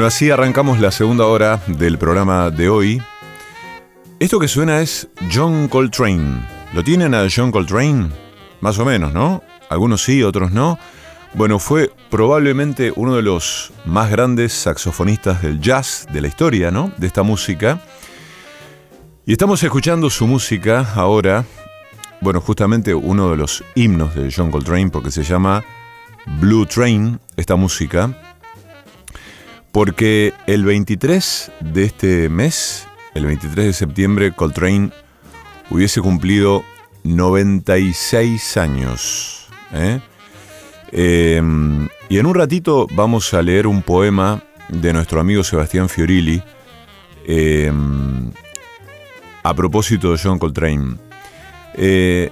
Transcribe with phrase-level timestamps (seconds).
[0.00, 3.02] Bueno, así arrancamos la segunda hora del programa de hoy.
[4.18, 6.40] Esto que suena es John Coltrane.
[6.72, 8.08] ¿Lo tienen a John Coltrane?
[8.62, 9.42] Más o menos, ¿no?
[9.68, 10.78] Algunos sí, otros no.
[11.34, 16.90] Bueno, fue probablemente uno de los más grandes saxofonistas del jazz de la historia, ¿no?
[16.96, 17.78] De esta música.
[19.26, 21.44] Y estamos escuchando su música ahora.
[22.22, 25.62] Bueno, justamente uno de los himnos de John Coltrane, porque se llama
[26.40, 28.29] Blue Train, esta música
[29.72, 34.90] porque el 23 de este mes, el 23 de septiembre, Coltrane
[35.70, 36.64] hubiese cumplido
[37.04, 39.48] 96 años.
[39.72, 40.00] ¿eh?
[40.92, 46.42] Em, y en un ratito vamos a leer un poema de nuestro amigo Sebastián Fiorilli
[47.26, 48.32] em,
[49.42, 50.96] a propósito de John Coltrane.
[51.74, 52.30] Eh,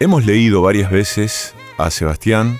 [0.00, 2.58] hemos leído varias veces a Sebastián,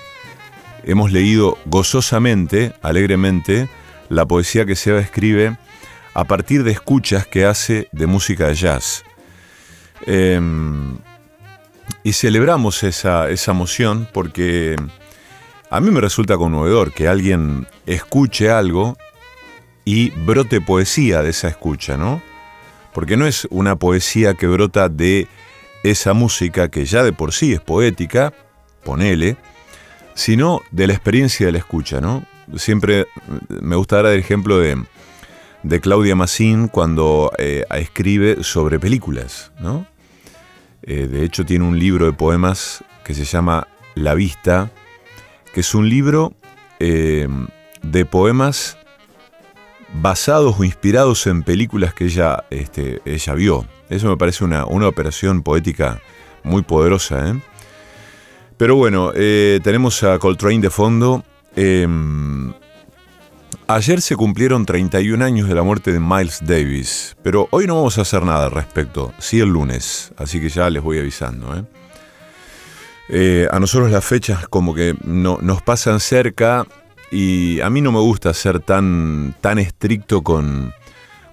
[0.84, 3.68] hemos leído gozosamente, alegremente,
[4.08, 5.56] la poesía que Seba escribe
[6.14, 9.04] a partir de escuchas que hace de música de jazz.
[10.06, 10.96] Em,
[12.02, 14.76] y celebramos esa, esa moción porque
[15.70, 18.96] a mí me resulta conmovedor que alguien escuche algo
[19.84, 22.22] y brote poesía de esa escucha, ¿no?
[22.92, 25.26] Porque no es una poesía que brota de
[25.82, 28.32] esa música que ya de por sí es poética,
[28.84, 29.36] ponele,
[30.14, 32.24] sino de la experiencia de la escucha, ¿no?
[32.56, 33.06] Siempre
[33.48, 34.76] me gusta dar el ejemplo de,
[35.80, 39.86] Claudia Massín cuando eh, escribe sobre películas, ¿no?
[40.82, 44.70] Eh, de hecho, tiene un libro de poemas que se llama La Vista,
[45.54, 46.34] que es un libro
[46.80, 47.26] eh,
[47.82, 48.76] de poemas
[49.94, 53.66] basados o inspirados en películas que ella, este, ella vio.
[53.88, 56.02] Eso me parece una, una operación poética
[56.42, 57.34] muy poderosa.
[58.58, 61.24] Pero bueno, tenemos a Coltrane de fondo
[61.56, 62.52] Em,
[63.68, 67.98] ayer se cumplieron 31 años de la muerte de Miles Davis, pero hoy no vamos
[67.98, 71.56] a hacer nada al respecto, sí el lunes, así que ya les voy avisando.
[71.56, 71.64] ¿eh?
[73.08, 76.66] Eh, a nosotros las fechas como que no, nos pasan cerca
[77.10, 80.72] y a mí no me gusta ser tan, tan estricto con,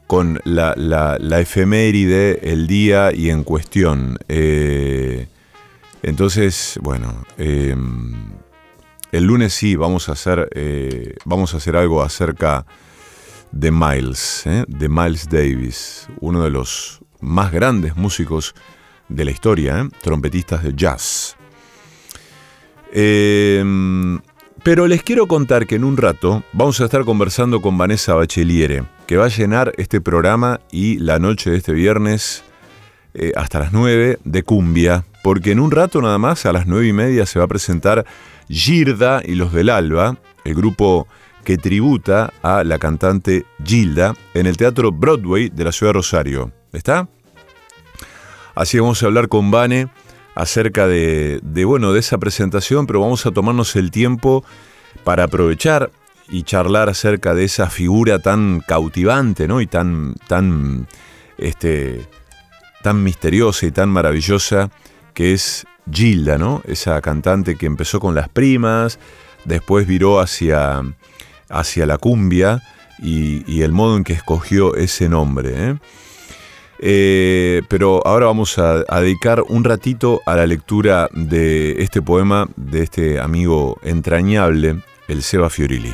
[0.05, 4.19] con la, la, efeméride, el día y en cuestión.
[4.27, 5.27] Eh,
[6.03, 8.13] entonces, bueno, em,
[9.11, 12.65] el lunes sí, vamos a hacer, eh, vamos a hacer algo acerca
[13.51, 14.63] de Miles, ¿eh?
[14.67, 18.55] de Miles Davis, uno de los más grandes músicos
[19.09, 19.89] de la historia, ¿eh?
[20.01, 21.35] trompetistas de jazz.
[24.63, 28.85] pero les quiero contar que en un rato vamos a estar conversando con Vanessa Bacheliere,
[29.07, 32.45] que va a llenar este programa y la noche de este viernes
[33.35, 36.93] hasta las 9 de cumbia, porque en un rato nada más, a las 9 y
[36.93, 38.05] media, se va a presentar
[38.49, 41.07] Girda y los del Alba, el grupo
[41.43, 46.51] que tributa a la cantante Gilda en el Teatro Broadway de la ciudad de Rosario.
[46.71, 47.07] ¿Está?
[48.55, 49.89] Así vamos a hablar con Vane
[50.35, 54.43] acerca de, bueno, de esa presentación, pero vamos a tomarnos el tiempo
[55.03, 55.91] para aprovechar
[56.29, 59.59] y charlar acerca de esa figura tan cautivante, ¿no?
[59.59, 60.87] Y tan, tan,
[61.37, 62.07] este,
[62.83, 64.69] tan misteriosa y tan maravillosa
[65.13, 66.61] que es Gilda, ¿no?
[66.65, 68.99] Esa cantante que empezó con las primas,
[69.45, 70.81] después viró hacia,
[71.49, 72.61] hacia la cumbia
[72.99, 75.53] y, el modo en que escogió ese nombre.
[75.55, 75.75] ¿eh?
[76.79, 82.47] Eh, pero ahora vamos a, a, dedicar un ratito a la lectura de este poema
[82.55, 85.93] de este amigo entrañable, el Seba Fiorilli.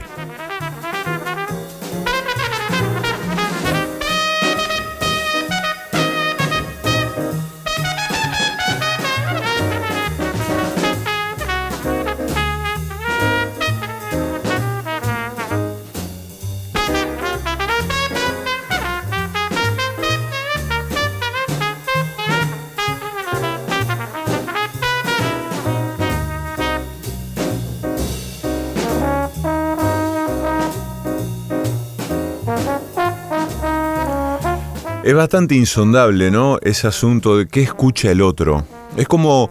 [35.17, 36.59] Bastante insondable, ¿no?
[36.61, 38.65] Ese asunto de qué escucha el otro.
[38.95, 39.49] Es como.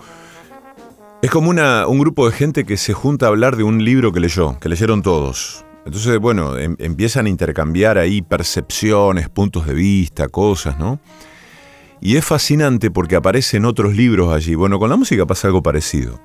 [1.22, 4.12] Es como una, un grupo de gente que se junta a hablar de un libro
[4.12, 5.64] que leyó, que leyeron todos.
[5.84, 11.00] Entonces, bueno, em, empiezan a intercambiar ahí percepciones, puntos de vista, cosas, ¿no?
[12.00, 14.54] Y es fascinante porque aparecen otros libros allí.
[14.54, 16.20] Bueno, con la música pasa algo parecido.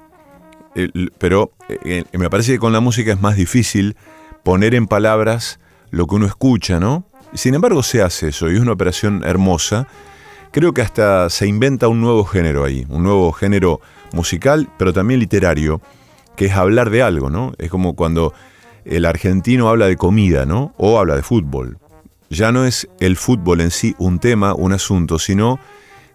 [1.17, 3.95] pero eh, me parece que con la música es más difícil
[4.43, 5.59] poner en palabras
[5.89, 7.10] lo que uno escucha, ¿no?
[7.33, 9.87] Sin embargo, se hace eso y es una operación hermosa.
[10.51, 13.79] Creo que hasta se inventa un nuevo género ahí, un nuevo género
[14.11, 15.81] musical, pero también literario,
[16.35, 17.53] que es hablar de algo, ¿no?
[17.57, 18.33] Es como cuando
[18.83, 20.73] el argentino habla de comida, ¿no?
[20.77, 21.77] O habla de fútbol.
[22.29, 25.59] Ya no es el fútbol en sí un tema, un asunto, sino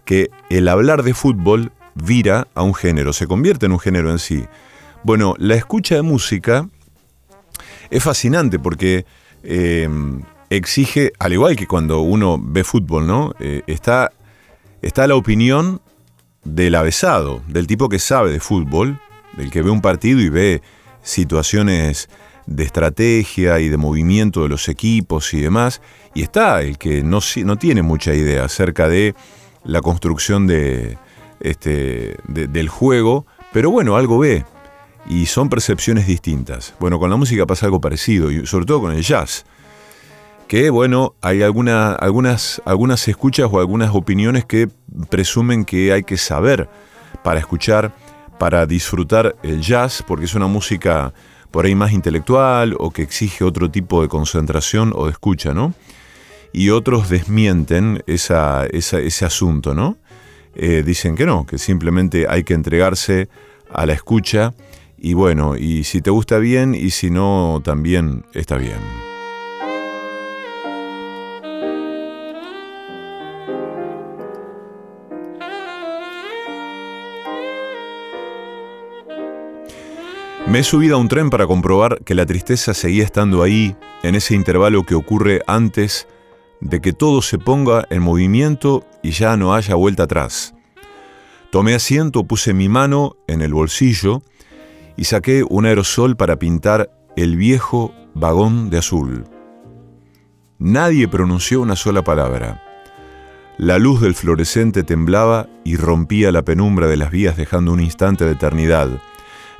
[0.05, 4.19] que el hablar de fútbol vira a un género, se convierte en un género en
[4.19, 4.45] sí.
[5.03, 6.69] Bueno, la escucha de música
[7.89, 9.05] es fascinante porque
[9.43, 9.89] eh,
[10.49, 13.33] exige, al igual que cuando uno ve fútbol, ¿no?
[13.39, 14.11] Eh, está,
[14.81, 15.81] está la opinión
[16.43, 18.99] del avesado, del tipo que sabe de fútbol,
[19.35, 20.61] del que ve un partido y ve
[21.01, 22.09] situaciones
[22.45, 25.81] de estrategia y de movimiento de los equipos y demás,
[26.15, 29.15] y está el que no, no tiene mucha idea acerca de
[29.65, 30.97] la construcción de,
[31.41, 34.45] este, del juego, pero bueno, algo ve,
[35.09, 36.73] y son percepciones distintas.
[36.79, 39.45] Bueno, con la música pasa algo parecido, y sobre todo con el jazz
[40.47, 44.69] que bueno, hay alguna, algunas, algunas escuchas o algunas opiniones que
[45.09, 46.69] presumen que hay que saber
[47.23, 47.93] para escuchar,
[48.39, 51.13] para disfrutar el jazz, porque es una música
[51.51, 55.73] por ahí más intelectual o que exige otro tipo de concentración o de escucha, ¿no?
[56.53, 59.97] Y otros desmienten esa, ese asunto, ¿no?
[60.55, 63.29] Eh, dicen que no, que simplemente hay que entregarse
[63.71, 64.53] a la escucha
[64.97, 69.06] y bueno, y si te gusta bien y si no, también está bien.
[80.47, 84.15] Me he subido a un tren para comprobar que la tristeza seguía estando ahí, en
[84.15, 86.07] ese intervalo que ocurre antes
[86.61, 90.55] de que todo se ponga en movimiento y ya no haya vuelta atrás.
[91.51, 94.21] Tomé asiento, puse mi mano en el bolsillo
[94.95, 99.25] y saqué un aerosol para pintar el viejo vagón de azul.
[100.59, 102.63] Nadie pronunció una sola palabra.
[103.57, 108.23] La luz del fluorescente temblaba y rompía la penumbra de las vías dejando un instante
[108.23, 108.87] de eternidad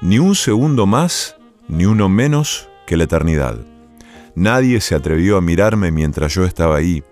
[0.02, 1.36] ni un segundo más,
[1.68, 3.58] ni uno menos que la eternidad.
[4.36, 7.04] Nadie se atrevió a mirarme mientras yo estaba ahí,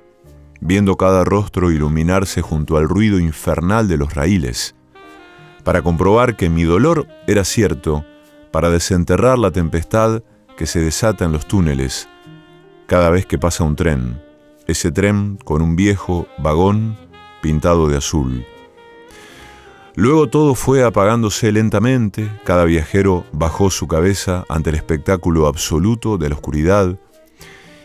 [0.62, 4.76] viendo cada rostro iluminarse junto al ruido infernal de los raíles,
[5.64, 8.06] para comprobar que mi dolor era cierto,
[8.52, 10.22] para desenterrar la tempestad
[10.56, 12.08] que se desata en los túneles
[12.88, 14.22] cada vez que pasa un tren,
[14.68, 16.98] ese tren con un viejo vagón
[17.42, 18.46] pintado de azul.
[19.98, 26.28] Luego todo fue apagándose lentamente, cada viajero bajó su cabeza ante el espectáculo absoluto de
[26.28, 27.00] la oscuridad,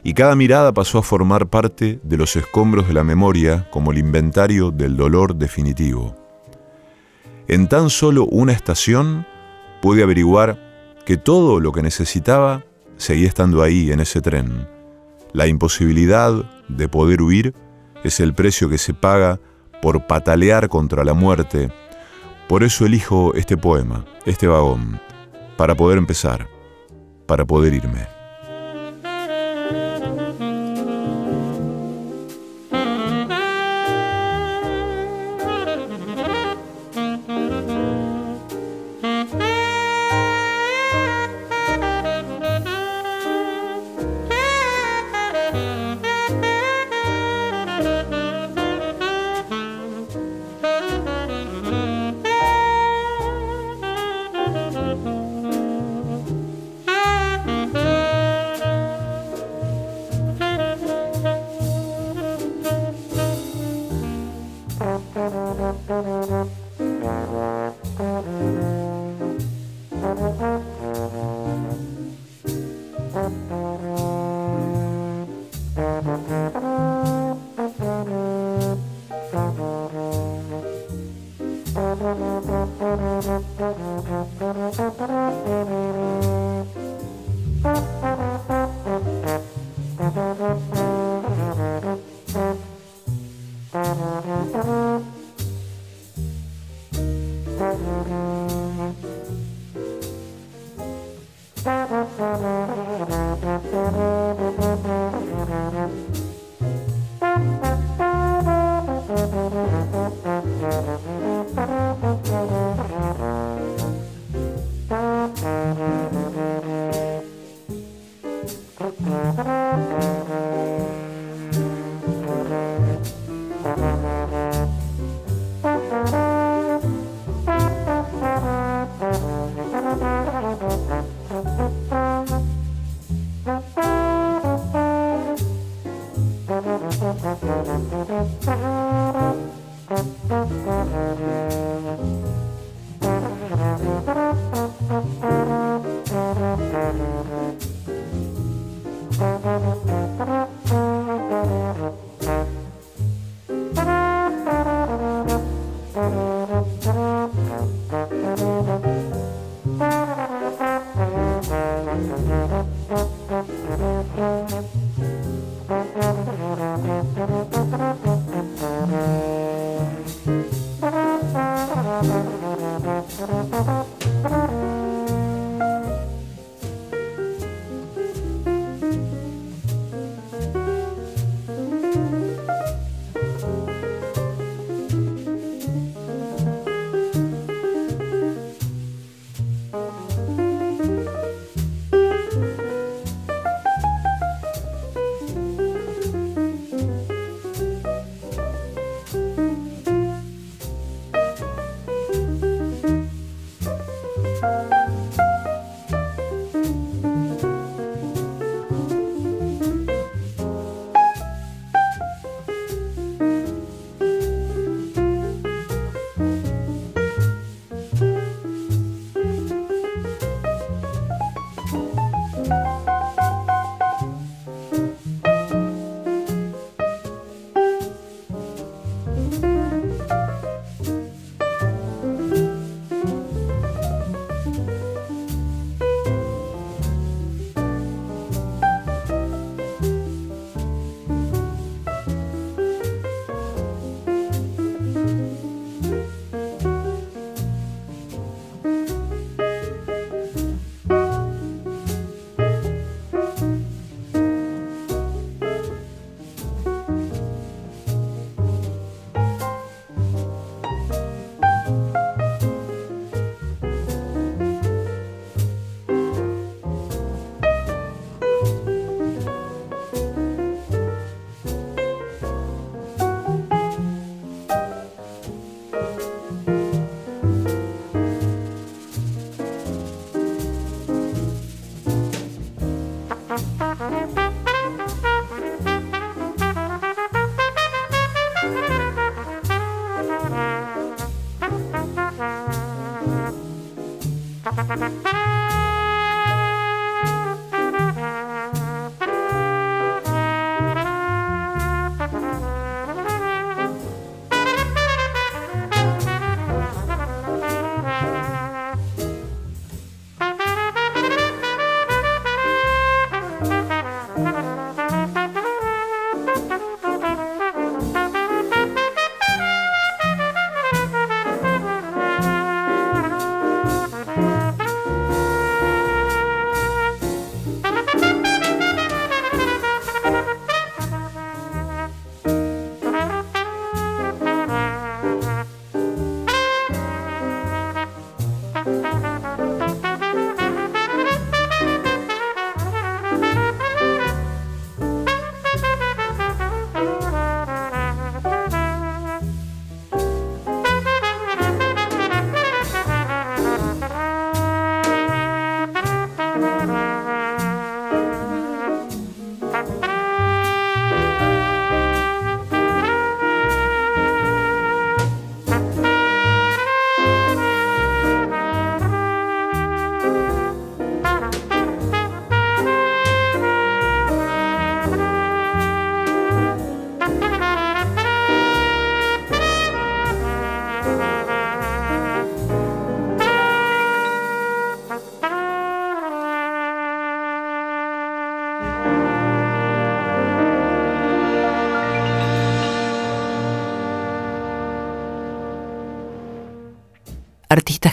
[0.02, 3.98] y cada mirada pasó a formar parte de los escombros de la memoria como el
[3.98, 6.16] inventario del dolor definitivo.
[7.46, 9.24] En tan solo una estación
[9.80, 10.58] pude averiguar
[11.06, 12.64] que todo lo que necesitaba
[12.96, 14.66] seguía estando ahí en ese tren.
[15.32, 16.32] La imposibilidad
[16.68, 17.54] de poder huir
[18.02, 19.38] es el precio que se paga
[19.80, 21.70] por patalear contra la muerte
[22.50, 25.00] por eso elijo este poema, este vagón,
[25.56, 26.48] para poder empezar,
[27.28, 28.19] para poder irme.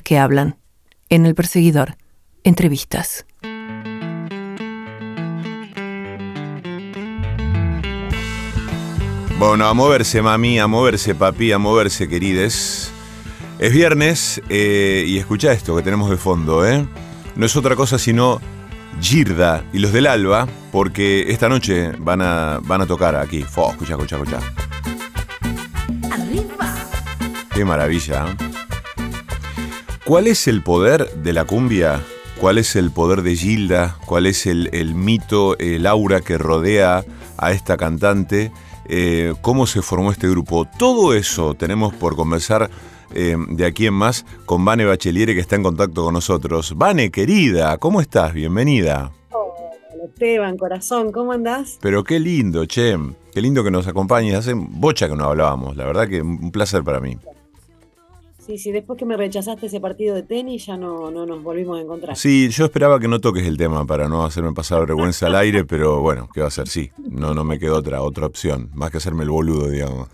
[0.08, 0.56] Que hablan.
[1.10, 1.98] En El Perseguidor.
[2.46, 3.26] Entrevistas.
[9.38, 12.90] Bueno, a moverse, mami, a moverse, papi, a moverse, querides.
[13.60, 16.88] Es viernes eh, y escucha esto que tenemos de fondo, ¿eh?
[17.36, 18.40] No es otra cosa sino
[19.02, 23.44] Girda y los del Alba, porque esta noche van a, van a tocar aquí.
[23.44, 24.40] Fo, escucha, escucha, escucha.
[26.10, 26.76] Arriba.
[27.54, 28.28] Qué maravilla.
[28.30, 28.47] ¿eh?
[30.08, 32.02] ¿Cuál es el poder de la cumbia?
[32.40, 33.98] ¿Cuál es el poder de Gilda?
[34.06, 37.04] ¿Cuál es el, el mito, el aura que rodea
[37.36, 38.54] a esta cantante?
[38.88, 40.66] Eh, ¿Cómo se formó este grupo?
[40.80, 42.70] Todo eso tenemos por conversar
[43.14, 46.74] eh, de aquí en más con Vane Bacheliere que está en contacto con nosotros.
[46.78, 48.34] Vane, querida, ¿cómo estás?
[48.34, 49.12] Bienvenida.
[50.06, 51.80] Esteban, corazón, ¿cómo andás?
[51.82, 52.96] Pero qué lindo, che.
[53.34, 54.36] Qué lindo que nos acompañes.
[54.36, 55.76] Hace bocha que no hablábamos.
[55.76, 57.18] La verdad que un placer para mí.
[58.48, 61.78] Sí, sí, después que me rechazaste ese partido de tenis ya no, no nos volvimos
[61.78, 62.16] a encontrar.
[62.16, 65.66] Sí, yo esperaba que no toques el tema para no hacerme pasar vergüenza al aire,
[65.66, 66.70] pero bueno, ¿qué va a ser?
[66.70, 70.08] Sí, no, no me quedó otra, otra opción, más que hacerme el boludo, digamos.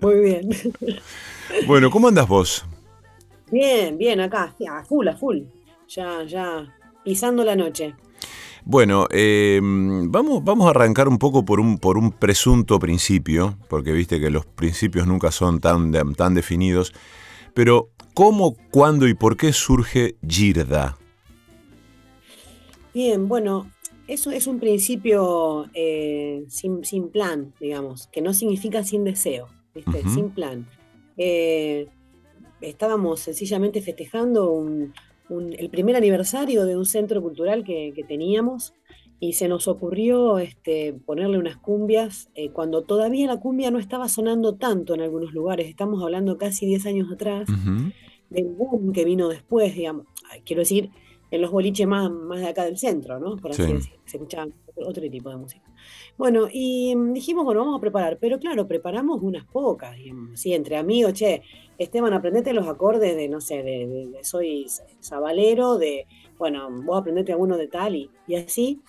[0.00, 0.48] Muy bien.
[1.66, 2.64] Bueno, ¿cómo andas vos?
[3.50, 5.38] Bien, bien, acá, a full, a full.
[5.88, 7.96] Ya, ya, pisando la noche.
[8.64, 13.90] Bueno, eh, vamos, vamos a arrancar un poco por un, por un presunto principio, porque
[13.90, 16.92] viste que los principios nunca son tan, tan definidos.
[17.54, 20.96] Pero, ¿cómo, cuándo y por qué surge Girda?
[22.92, 23.70] Bien, bueno,
[24.08, 30.02] eso es un principio eh, sin, sin plan, digamos, que no significa sin deseo, ¿viste?
[30.08, 30.66] Sin plan.
[31.16, 31.86] Eh,
[32.60, 34.92] estábamos sencillamente festejando un-
[35.28, 38.74] un- el primer aniversario de un centro cultural que, que teníamos
[39.20, 44.08] y se nos ocurrió este, ponerle unas cumbias eh, cuando todavía la cumbia no estaba
[44.08, 45.68] sonando tanto en algunos lugares.
[45.68, 47.46] Estamos hablando casi 10 años atrás
[48.30, 50.06] del boom que vino después, digamos,
[50.46, 50.90] quiero decir,
[51.30, 53.36] en los boliches más, más de acá del centro, ¿no?
[53.36, 53.72] Por así Sí.
[53.74, 55.64] decir, se escuchaban otro, otro tipo de música.
[56.16, 60.54] Bueno, y mm, dijimos, bueno, vamos a preparar, pero claro, preparamos unas pocas, digamos, sí,
[60.54, 61.42] entre amigos, che,
[61.78, 64.66] Esteban, aprendete los acordes de, no sé, de, de- de soy
[65.00, 66.06] sabalero, de,
[66.38, 68.80] bueno, vos aprendete alguno de tal, y, y así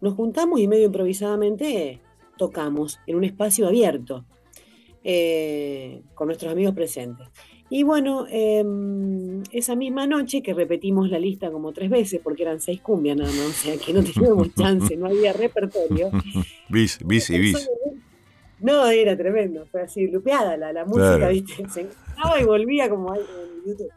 [0.00, 2.00] nos juntamos y medio improvisadamente
[2.38, 4.24] tocamos en un espacio abierto
[5.04, 7.28] eh, con nuestros amigos presentes.
[7.72, 12.60] Y bueno, em, esa misma noche que repetimos la lista como tres veces, porque eran
[12.60, 16.10] seis cumbias nada más, o sea que no teníamos chance, no había repertorio.
[16.68, 17.70] bis, bis y bis.
[18.62, 21.32] No, era tremendo, fue así, lupeada la, la música, Claro.
[21.32, 21.66] ¿viste?
[21.70, 21.86] Se
[22.40, 23.88] y volvía como ahí en YouTube.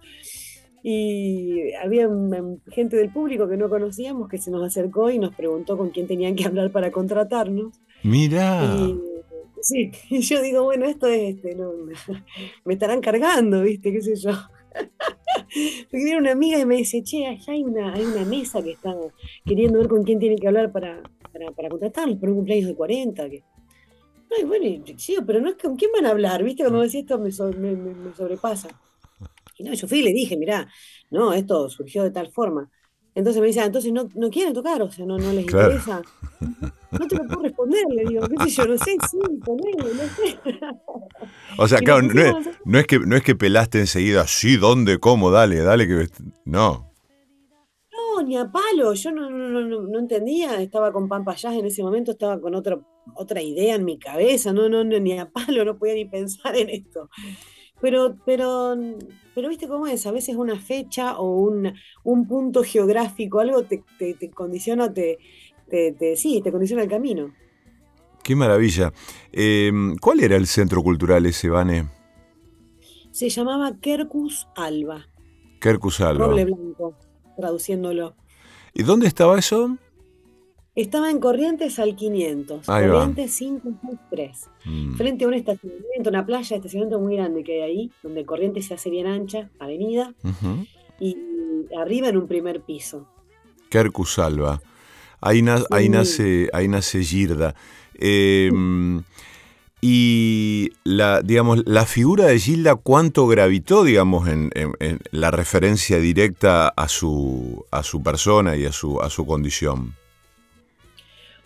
[0.85, 2.09] Y había
[2.71, 6.07] gente del público que no conocíamos que se nos acercó y nos preguntó con quién
[6.07, 7.79] tenían que hablar para contratarnos.
[8.03, 8.75] Mirá.
[8.77, 8.99] Y,
[9.61, 11.71] sí, y yo digo, bueno, esto es, este, no,
[12.65, 13.93] me estarán cargando, ¿viste?
[13.93, 14.31] ¿Qué sé yo?
[15.89, 18.71] Porque viene una amiga y me dice, che, allá hay una, hay una mesa que
[18.71, 18.93] está
[19.45, 22.75] queriendo ver con quién tiene que hablar para, para, para contratarlo, por un cumpleaños de
[22.75, 23.29] 40.
[23.29, 23.43] Que...
[24.37, 26.63] Ay, bueno, digo, pero no es con quién van a hablar, ¿viste?
[26.63, 28.67] Cuando me decía esto me, so- me- me- me sobrepasa.
[29.57, 30.67] Y no, yo fui y le dije, mirá,
[31.11, 32.69] no, esto surgió de tal forma.
[33.15, 35.71] Entonces me dice, ah, entonces no, no quieren tocar, o sea, no, no les Claro.
[35.71, 36.01] interesa.
[36.91, 40.03] No te lo puedo responder, le digo, qué sé yo, no sé, sí, ponele, no
[40.15, 40.39] sé.
[41.57, 42.35] O sea, Y claro, no es,
[42.65, 44.99] no que, no es que pelaste enseguida, sí, ¿dónde?
[44.99, 45.29] ¿Cómo?
[45.31, 46.07] Dale, dale que...
[46.45, 46.91] No.
[47.91, 51.53] No, ni a palo, yo no, no, no, no, no entendía, estaba con Pampa Jazz
[51.55, 52.79] en ese momento, estaba con otra,
[53.15, 56.55] otra idea en mi cabeza, no, no, no, ni a palo, no podía ni pensar
[56.55, 57.09] en esto.
[57.83, 58.77] Pero, pero,
[59.35, 61.73] pero viste cómo es, a veces una fecha o un,
[62.05, 65.19] un punto geográfico, algo te, te, te condiciona, te,
[65.69, 67.33] te, sí, te condiciona el camino.
[68.23, 68.93] Qué maravilla.
[69.33, 69.69] Eh,
[69.99, 71.89] ¿Cuál era el centro cultural ese, Vane?
[73.11, 75.09] Se llamaba Quercus Alba,
[75.59, 76.27] Kerkus Alba.
[76.27, 76.95] roble blanco,
[77.35, 78.15] traduciéndolo.
[78.73, 79.77] ¿Y dónde estaba eso?
[80.75, 82.87] Estaba en Corrientes al 500, Ahí.
[82.89, 84.49] Corrientes 563.
[84.65, 88.65] Mm, frente a un estacionamiento, una playa, estacionamiento muy grande que hay ahí, donde Corrientes
[88.65, 90.13] se hace bien ancha, avenida,
[90.99, 91.15] y
[91.79, 93.07] arriba en un primer piso.
[93.69, 94.61] Kerkus Alba.
[95.21, 97.53] Ahí, na- ahí nace, ahí nace Girda.
[97.95, 98.51] Eh,
[99.81, 105.99] y la, digamos, la figura de Gilda, ¿cuánto gravitó, digamos, en, en- en la referencia
[105.99, 109.93] directa a su, a su persona y a su, a su condición?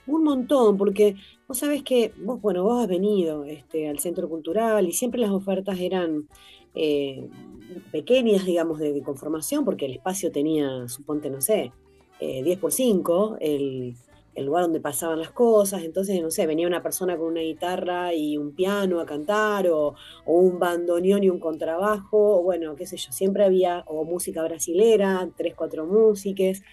[0.07, 1.15] Un montón, porque
[1.47, 5.31] vos sabés que vos, bueno, vos has venido este, al centro cultural y siempre las
[5.31, 6.27] ofertas eran
[6.75, 7.27] eh,
[7.91, 11.73] pequeñas, digamos, de, conformación, porque el espacio tenía, suponte, no sé,
[12.19, 13.95] eh, 10 por 5, el,
[14.35, 18.13] el lugar donde pasaban las cosas, entonces, no sé, venía una persona con una guitarra
[18.13, 22.85] y un piano a cantar, o, o un bandoneón y un contrabajo, o bueno, qué
[22.85, 26.63] sé yo, siempre había, o música brasilera, tres, cuatro músiques,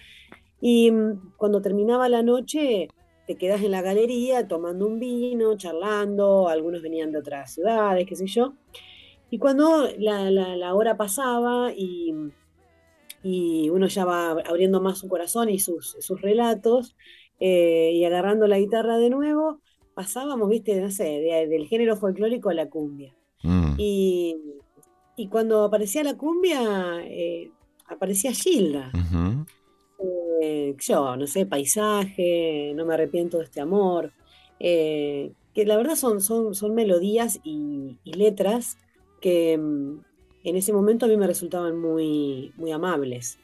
[0.61, 2.87] y mm, cuando terminaba la noche
[3.25, 8.15] te quedas en la galería tomando un vino, charlando, algunos venían de otras ciudades, qué
[8.15, 8.53] sé yo.
[9.29, 12.13] Y cuando la, la- la hora pasaba y,
[13.23, 16.95] y uno ya va abriendo más su corazón y sus, sus relatos,
[17.39, 19.59] eh, y agarrando la guitarra de nuevo,
[19.93, 21.03] pasábamos, viste, no sé,
[21.49, 23.13] del género folclórico a la cumbia.
[23.43, 23.75] Mm.
[23.77, 24.37] Y,
[25.29, 27.51] cuando aparecía la cumbia, eh,
[27.87, 28.91] aparecía Gilda.
[30.45, 34.13] Eh, yo, no sé, paisaje, no me arrepiento de este amor.
[34.59, 38.77] que la verdad son, son, son melodías y, letras
[39.21, 39.99] que mm,
[40.43, 43.39] en ese momento a mí me resultaban muy, muy amables.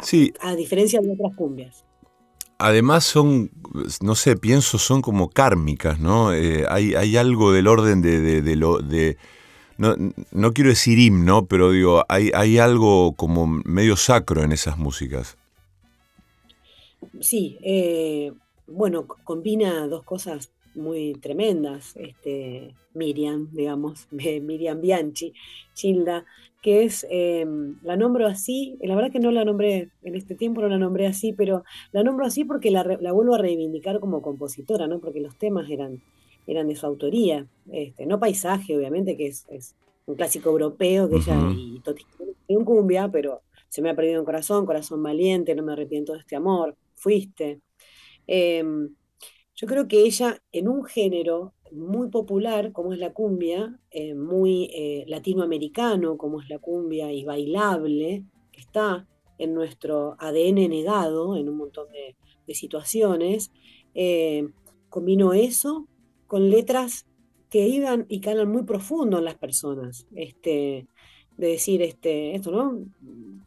[0.00, 0.32] Sí.
[0.40, 1.84] A, diferencia de otras cumbias.
[2.58, 3.50] Además son,
[4.00, 6.32] no sé, pienso, son como kármicas, ¿no?
[6.32, 8.78] Eh, hay, hay, algo del orden de, de, lo...
[8.78, 9.16] De,
[9.78, 9.94] no,
[10.30, 15.36] no, quiero decir himno, pero digo, hay, hay algo como medio sacro en esas músicas.
[17.20, 18.32] Sí, eh,
[18.66, 25.32] bueno, combina dos cosas muy tremendas, este, Miriam, digamos, Miriam Bianchi,
[25.74, 26.24] Childa,
[26.62, 30.60] que es, em, la nombro así, la verdad que no la nombré, en este tiempo
[30.60, 34.86] no la nombré así, pero la nombro así porque la, vuelvo a reivindicar como compositora,
[34.86, 35.00] ¿no?
[35.00, 36.00] Porque los temas eran,
[36.46, 41.38] eran de su autoría, este, no paisaje, obviamente, que es, un clásico europeo que ella
[41.56, 42.04] y Toti
[42.48, 46.18] un cumbia, pero se me ha perdido un corazón, corazón valiente, no me arrepiento de
[46.18, 47.60] este amor, fuiste.
[48.26, 48.94] Em,
[49.54, 54.70] yo creo que ella, en un género muy popular como es la cumbia, eh, muy
[54.74, 61.48] eh, latinoamericano como es la cumbia y bailable, que está en nuestro ADN negado en
[61.48, 62.16] un montón de,
[62.54, 63.50] situaciones,
[63.94, 64.46] eh,
[64.90, 65.88] combinó eso
[66.26, 67.06] con letras
[67.48, 70.06] que iban y calan muy profundo en las personas.
[70.14, 70.86] Este,
[71.36, 72.84] de decir este, esto, ¿no?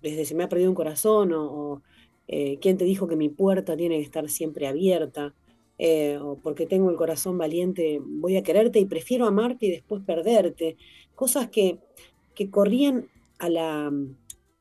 [0.02, 1.82] Desde se me ha perdido un corazón o,
[2.28, 5.34] quién te dijo que mi puerta tiene que estar siempre abierta.
[5.78, 10.02] Eh, o porque tengo el corazón valiente, voy a quererte y prefiero amarte y después
[10.06, 10.78] perderte.
[11.16, 11.80] Cosas que,
[12.34, 13.08] que corrían
[13.40, 13.92] a la,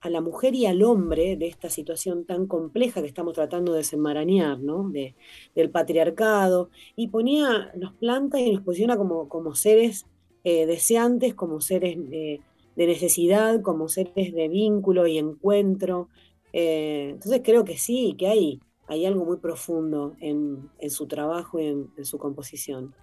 [0.00, 3.78] a la mujer y al hombre de esta situación tan compleja que estamos tratando de
[3.78, 4.88] desenmarañar, ¿no?
[4.90, 5.14] De,
[5.54, 10.06] del patriarcado, y ponía, nos planta y nos posiciona como, como seres
[10.42, 12.40] eh, deseantes, como seres de
[12.76, 16.08] necesidad, como seres de vínculo y encuentro.
[16.56, 21.66] Eh, entonces creo que sí, que hay hay algo muy profundo en, su trabajo y
[21.66, 22.94] en, su composición.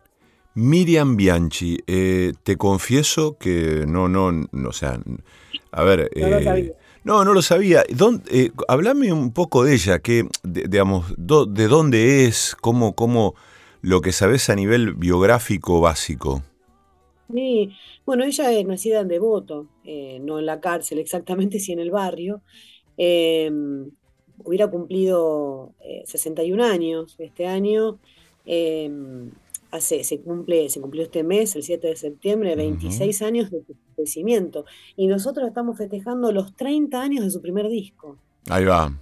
[0.53, 4.99] Miriam Bianchi, eh, te confieso que no, no, no, o sea,
[5.71, 7.83] a ver, no, lo eh, no, no lo sabía.
[8.29, 13.33] Eh, hablame un poco de ella, que, digamos, de dónde es, cómo, cómo
[13.81, 16.43] lo que sabes a nivel biográfico básico.
[17.33, 17.73] Sí,
[18.05, 22.41] bueno, ella es nacida en Devoto, no en la cárcel exactamente, sí en el barrio
[22.97, 25.73] hubiera cumplido
[26.06, 27.99] 61 eh, años este año.
[28.45, 29.32] Em,
[29.71, 33.63] hace, se, cumple, se cumplió este mes, el 7 de septiembre, 26 años de
[34.06, 34.19] su
[34.95, 38.17] Y nosotros estamos festejando los 30 años de su primer disco.
[38.49, 38.97] Ahí va.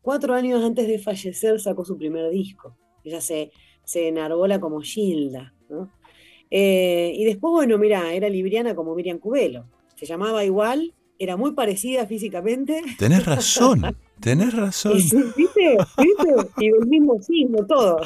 [0.00, 2.76] Cuatro años antes de fallecer sacó su primer disco.
[3.04, 3.52] Ella se,
[3.84, 5.54] se enarbola como Gilda.
[6.50, 9.66] Eh, y después, bueno, mira, era libriana como Miriam Cubelo.
[9.94, 12.82] Se llamaba igual, era muy parecida físicamente.
[12.98, 14.94] Tenés razón, tenés razón.
[14.94, 15.36] ¿Viste?
[15.36, 16.36] ¿Viste?
[16.58, 18.00] Y el mismo signo, todo.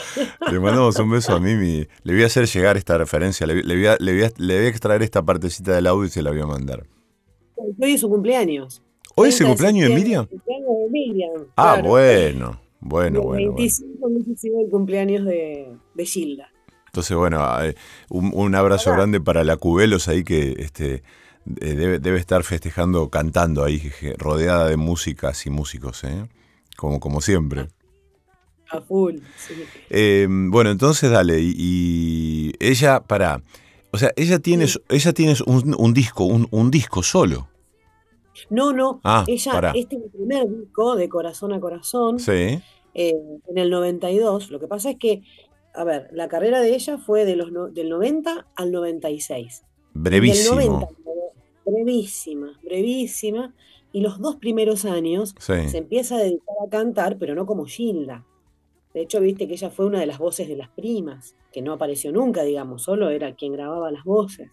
[0.51, 1.87] Le mandamos un beso a Mimi.
[2.03, 5.87] Le voy a hacer llegar esta referencia, le, voy, a, le, extraer esta partecita del
[5.87, 6.87] audio y se la voy a mandar.
[7.57, 8.83] Hoy es su cumpleaños.
[9.15, 10.27] ¿Hoy es el cumpleaños de Miriam?
[10.27, 11.47] Cumpleaños de Miriam.
[11.57, 13.55] Ah, bueno, bueno, bueno.
[13.55, 14.61] 25 bueno.
[14.63, 16.51] el cumpleaños de, de Gilda.
[16.89, 17.43] Entonces, bueno,
[18.11, 21.03] un, un abrazo grande para la Cubelos ahí que este,
[21.61, 26.27] eh, debe, estar festejando, cantando ahí, rodeada de músicas y músicos, ¿eh?
[26.77, 27.69] como, como siempre.
[28.69, 29.19] A full,
[29.91, 33.43] em, bueno, entonces dale, y, ella, para,
[33.93, 37.49] o sea, ella tiene, ella tiene un, disco, un, disco solo.
[38.51, 42.61] No, no, ah, ella, este es el primer disco de Corazón a Corazón, sí.
[42.99, 43.15] Eh,
[43.49, 45.23] en el 92, lo que pasa es que,
[45.75, 49.63] a ver, la carrera de ella fue de los del 90 al 96.
[49.93, 50.89] Brevísimo
[51.67, 53.55] brevísima, brevísima,
[53.93, 58.25] y los dos primeros años se empieza a dedicar a cantar, pero no como Gilda.
[58.93, 61.73] De hecho, viste que ella fue una de las voces de las primas, que no
[61.73, 64.51] apareció nunca, digamos, solo era quien grababa las voces.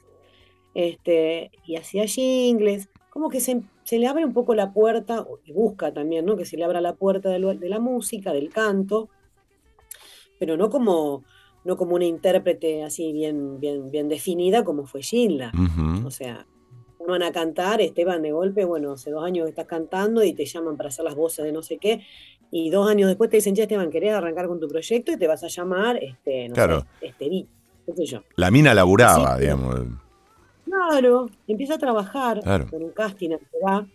[0.74, 5.94] Este, y hacía jingles, como que se, le abre un poco la puerta, y busca
[5.94, 6.36] también, ¿no?
[6.36, 9.10] Que se le abra la puerta de, la música, del canto,
[10.40, 11.24] pero no como,
[11.64, 15.52] no como una intérprete así bien, bien, bien definida como fue Gilda.
[16.06, 16.48] O sea,
[17.08, 20.46] van a cantar, Esteban de golpe, bueno, hace dos años que estás cantando y te
[20.46, 22.04] llaman para hacer las voces de no sé qué,
[22.52, 25.12] y dos años después te dicen, ya Esteban, ¿querés arrancar con tu proyecto?
[25.12, 26.86] Y te vas a llamar, este, no claro.
[27.00, 27.48] sé, este,
[27.86, 28.22] qué sé yo.
[28.36, 29.82] La mina laburaba, digamos.
[30.66, 33.32] Claro, empieza a trabajar con un casting,
[33.66, 33.88] va.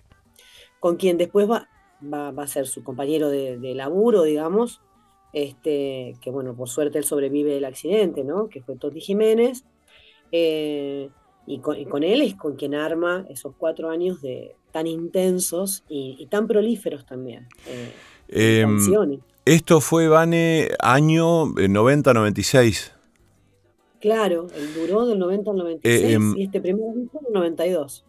[0.81, 1.69] con quien después va,
[2.03, 4.81] va, a ser su compañero de, laburo, digamos,
[5.33, 8.49] este, que bueno, por suerte él sobrevive del accidente, ¿no?
[8.49, 9.65] Que fue Toti Jiménez.
[10.33, 11.11] Eh,
[11.49, 16.47] y, con, él es con quien arma esos cuatro años de, tan intensos y, tan
[16.47, 17.49] prolíferos también.
[18.29, 18.79] Eh, em,
[19.45, 22.89] esto fue, Vane, año 90-96.
[22.89, 22.93] Eh,
[24.01, 28.05] claro, el duró del 90 al 96 em, y este primer disco del 92.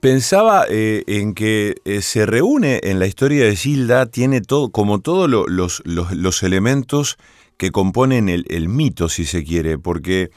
[0.00, 5.00] Pensaba eh, en que eh, se reúne en la historia de Gilda, tiene todo, como
[5.00, 7.16] todos los, los, elementos
[7.56, 10.30] que componen el, mito, si se quiere, porque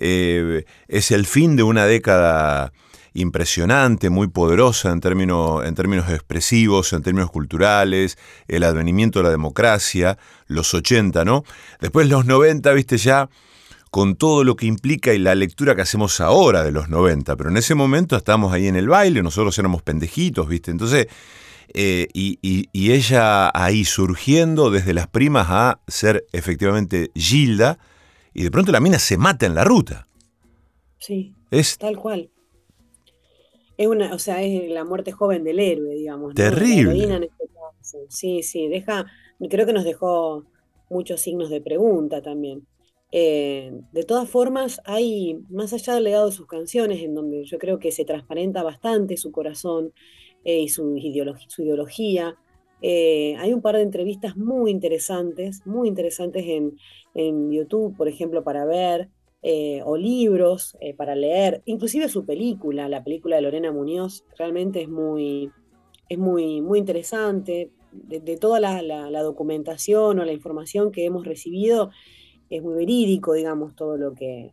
[0.00, 2.72] eh, es el fin de una década
[3.12, 9.30] impresionante, muy poderosa en términos, en términos expresivos, en términos culturales, el advenimiento de la
[9.30, 11.44] democracia, los 80, ¿no?
[11.80, 13.28] Después los 90, viste, ya
[13.90, 17.50] con todo lo que implica y la lectura que hacemos ahora de los 90, pero
[17.50, 20.70] en ese momento estábamos ahí en el baile, nosotros éramos pendejitos, ¿viste?
[20.70, 21.08] Entonces,
[21.74, 22.38] eh, y,
[22.72, 27.78] ella ahí surgiendo desde las primas a ser efectivamente Gilda,
[28.32, 30.06] y de pronto la mina se mata en la ruta.
[30.98, 32.30] Sí, es tal cual.
[33.76, 36.34] Es una, o sea, es la muerte joven del héroe, digamos.
[36.34, 37.30] Terrible.
[37.80, 39.06] Este sí, sí, deja,
[39.48, 40.44] creo que nos dejó
[40.90, 42.66] muchos signos de pregunta también.
[43.12, 47.58] Eh, de todas formas, hay, más allá del legado de sus canciones, en donde yo
[47.58, 49.92] creo que se transparenta bastante su corazón
[50.44, 52.36] eh, y su, ideología,
[52.82, 56.76] eh, hay un par de entrevistas muy interesantes, muy interesantes en,
[57.50, 59.08] YouTube, por ejemplo, para ver,
[59.84, 65.50] o libros para leer, inclusive su película, la película de Lorena Muñoz, realmente es muy,
[66.10, 67.70] es muy, muy interesante.
[67.92, 71.90] De, toda la, documentación o la información que hemos recibido,
[72.50, 74.52] es muy verídico, digamos, todo lo que,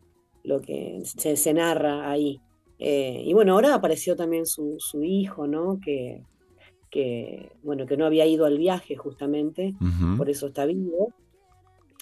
[1.04, 2.40] se, narra ahí.
[2.80, 5.80] Eh, y bueno, ahora apareció también su, hijo, ¿no?
[5.84, 6.24] Que,
[6.98, 9.76] que, bueno, que no había ido al viaje justamente,
[10.18, 11.14] por eso está vivo.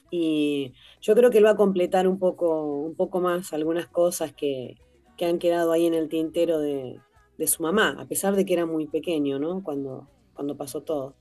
[0.09, 4.31] Y yo creo que él va a completar un poco, un poco más algunas cosas
[4.31, 4.77] que,
[5.17, 7.01] que han quedado ahí en el tintero de,
[7.37, 9.61] de, su mamá, a pesar de que era muy pequeño, ¿no?
[9.63, 11.13] Cuando, cuando pasó todo.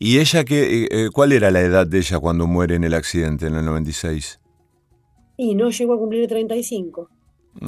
[0.00, 2.94] ¿Y ella qué, eh, eh, cuál era la edad de ella cuando muere en el
[2.94, 4.40] accidente en el 96?
[5.36, 7.08] Y no llegó a cumplir 35.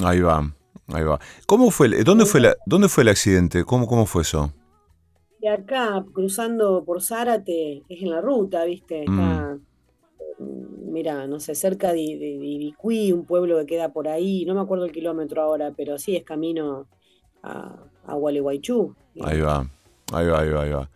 [0.03, 0.57] Ahí va,
[0.89, 1.21] ahí va.
[1.47, 3.65] ¿Cómo fue, dónde, fue la, dónde fue el accidente?
[3.65, 4.53] ¿Cómo, cómo fue eso?
[5.43, 9.01] De acá, cruzando por Zárate, es en la ruta, ¿viste?
[9.01, 9.59] Está,
[10.39, 10.93] mm.
[10.93, 14.85] mira, no sé, cerca de, de, un pueblo que queda por ahí, no me acuerdo
[14.85, 16.87] el kilómetro ahora, pero sí es camino
[17.43, 17.77] a,
[18.07, 18.95] a Gualeguaychú.
[19.21, 19.69] Ahí va.
[20.13, 20.91] Ahí va, ahí va, ahí va.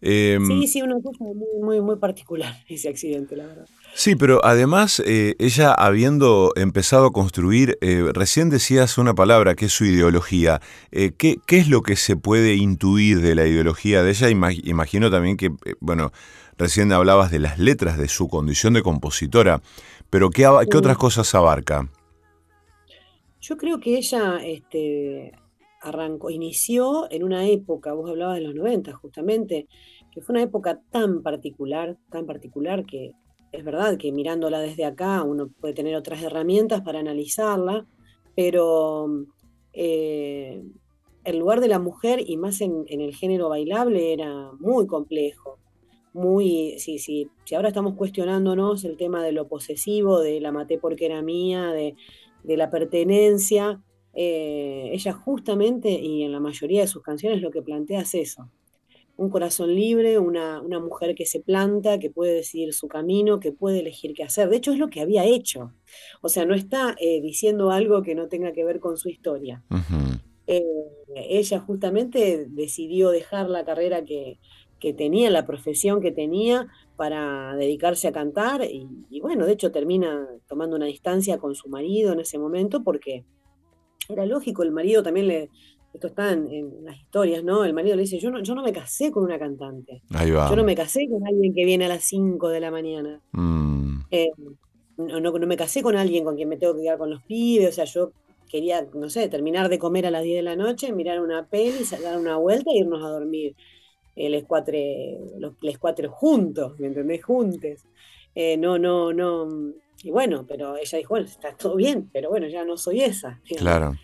[0.00, 1.24] Em, sí, sí, una cosa
[1.60, 3.66] muy, muy, particular ese accidente, la verdad.
[3.94, 9.66] Sí, pero además eh, ella habiendo empezado a construir, eh, recién decías una palabra que
[9.66, 10.60] es su ideología.
[10.90, 14.30] Eh, ¿qué, es lo que se puede intuir de la ideología de ella?
[14.30, 16.10] imagino también que, bueno,
[16.56, 19.60] recién hablabas de las letras, de su condición de compositora,
[20.08, 21.88] pero ¿qué, qué otras cosas abarca?
[23.40, 25.32] Yo creo que ella este,
[25.82, 29.66] arrancó, inició en una época, vos hablabas de los 90 justamente,
[30.12, 33.12] que fue una época tan particular, tan particular que
[33.52, 37.86] es verdad que mirándola desde acá uno puede tener otras herramientas para analizarla,
[38.34, 39.26] pero
[39.72, 40.62] eh,
[41.24, 45.58] el lugar de la mujer y más en, el género bailable era muy complejo.
[46.14, 50.78] Muy, sí, sí, si ahora estamos cuestionándonos el tema de lo posesivo, de la maté
[50.78, 51.94] porque era mía, de,
[52.42, 53.82] de la pertenencia,
[54.14, 58.50] eh, ella justamente, y en la mayoría de sus canciones, lo que plantea es eso.
[59.16, 63.80] Un corazón libre, una, mujer que se planta, que puede decidir su camino, que puede
[63.80, 64.48] elegir qué hacer.
[64.48, 65.72] De hecho, es lo que había hecho.
[66.22, 69.62] O sea, no está eh, diciendo algo que no tenga que ver con su historia.
[70.46, 70.64] Eh,
[71.14, 74.38] ella justamente decidió dejar la carrera que,
[74.96, 78.64] tenía, la profesión que tenía, para dedicarse a cantar.
[78.64, 82.82] Y, y, bueno, de hecho termina tomando una distancia con su marido en ese momento
[82.82, 83.24] porque
[84.08, 85.50] era lógico, el marido también le,
[85.94, 87.64] esto está en, las historias, ¿no?
[87.64, 90.02] El marido le dice, yo no, yo no me casé con una cantante.
[90.14, 90.48] Ahí va.
[90.48, 93.20] Yo no me casé con alguien que viene a las 5 de la mañana.
[93.32, 94.00] Mm.
[94.10, 94.30] Eh,
[94.96, 97.68] no, no, me casé con alguien con quien me tengo que quedar con los pibes,
[97.68, 98.12] o sea, yo
[98.48, 101.84] quería, no sé, terminar de comer a las 10 de la noche, mirar una peli,
[102.02, 103.54] dar una vuelta e irnos a dormir.
[104.14, 107.24] El escuatre, los, cuatro juntos, ¿me entendés?
[107.24, 107.86] Juntes.
[108.34, 112.48] Eh, no, no, no, y bueno, pero ella dijo, bueno, está todo bien, pero bueno,
[112.48, 113.40] ya no soy esa.
[113.56, 113.94] Claro.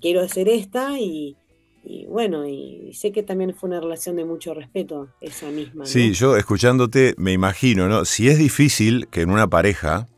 [0.00, 1.36] Quiero hacer esta y,
[2.08, 5.86] bueno, y sé que también fue una relación de mucho respeto esa misma.
[5.86, 8.04] Sí, yo escuchándote me imagino, ¿no?
[8.04, 10.08] Si es difícil que en una pareja,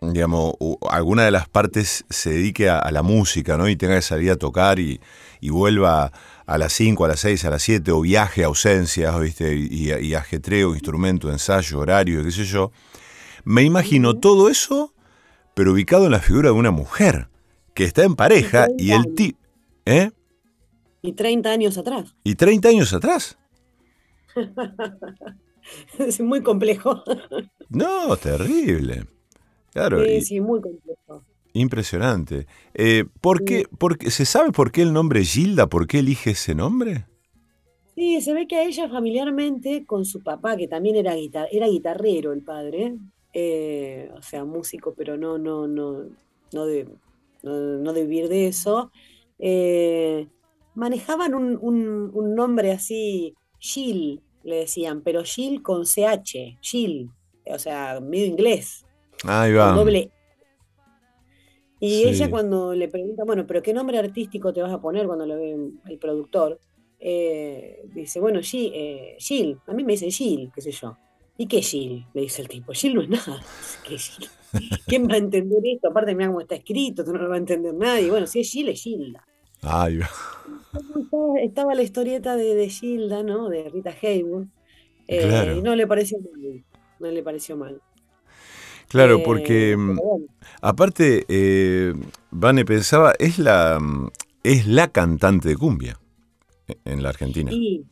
[0.00, 0.54] digamos,
[0.90, 3.68] alguna de las partes se dedique a, la música, ¿no?
[3.68, 5.00] Y tenga que salir a tocar y,
[5.42, 6.12] vuelva
[6.46, 9.54] a las 5, a las 6, a las 7, o viaje, ausencias, ¿viste?
[9.54, 12.70] Y, y ajetreo, instrumento, ensayo, horario, qué sé yo.
[13.44, 14.94] Me imagino todo eso,
[15.54, 17.28] pero ubicado en la figura de una mujer
[17.74, 19.38] que está en pareja y el tipo...
[19.84, 20.10] ¿Eh?
[21.02, 22.14] Y 30 años atrás.
[22.22, 23.36] ¿Y 30 años atrás?
[25.98, 27.02] es muy complejo.
[27.68, 29.06] no, terrible.
[29.72, 30.04] Claro.
[30.04, 31.24] Sí, sí, muy complejo.
[31.54, 32.46] Impresionante.
[32.74, 33.66] Eh, ¿por, qué,
[34.08, 35.66] ¿Se sabe por qué el nombre Gilda?
[35.66, 37.06] ¿Por qué elige ese nombre?
[37.94, 41.66] Sí, se ve que a ella familiarmente, con su papá, que también era, guitar era
[41.66, 42.94] guitarrero el padre,
[43.34, 46.06] eh, o sea, músico, pero no, no, no,
[46.52, 46.86] no de,
[47.42, 48.90] no, de vivir de eso,
[49.38, 50.28] eh,
[50.74, 57.10] manejaban un, un, nombre así, Gil, le decían, pero Gil con CH, Gil,
[57.46, 58.84] o sea, medio inglés.
[59.24, 59.72] Ahí va.
[59.72, 60.10] doble.
[61.80, 65.26] Y ella cuando le pregunta, bueno, pero ¿qué nombre artístico te vas a poner cuando
[65.26, 66.60] lo ve el productor?
[67.00, 70.96] Eh, dice, bueno, Gil, eh, Gil, a mí me dice Gil, qué sé yo.
[71.36, 72.06] ¿Y qué Gil?
[72.14, 72.72] Le dice el tipo.
[72.72, 73.42] Gil no es nada.
[73.88, 74.28] ¿Qué Gil?
[74.86, 75.88] ¿Quién va a entender esto?
[75.88, 78.10] Aparte, mira cómo está escrito, tú no lo va a entender nadie.
[78.10, 79.24] Bueno, si es Gil, es Gilda.
[79.62, 80.00] Ay,
[81.40, 83.48] estaba, la historieta de, Gilda, ¿no?
[83.48, 84.48] De Rita Hayworth.
[85.06, 86.64] Eh, y no le pareció mal.
[86.98, 87.80] No le pareció mal.
[88.88, 89.98] Claro, eh, porque mm,
[90.60, 91.94] aparte, eh,
[92.30, 94.08] Vane pensaba, es la, mm,
[94.42, 95.98] es la cantante de cumbia
[96.84, 97.50] en la Argentina.
[97.50, 97.84] Sí.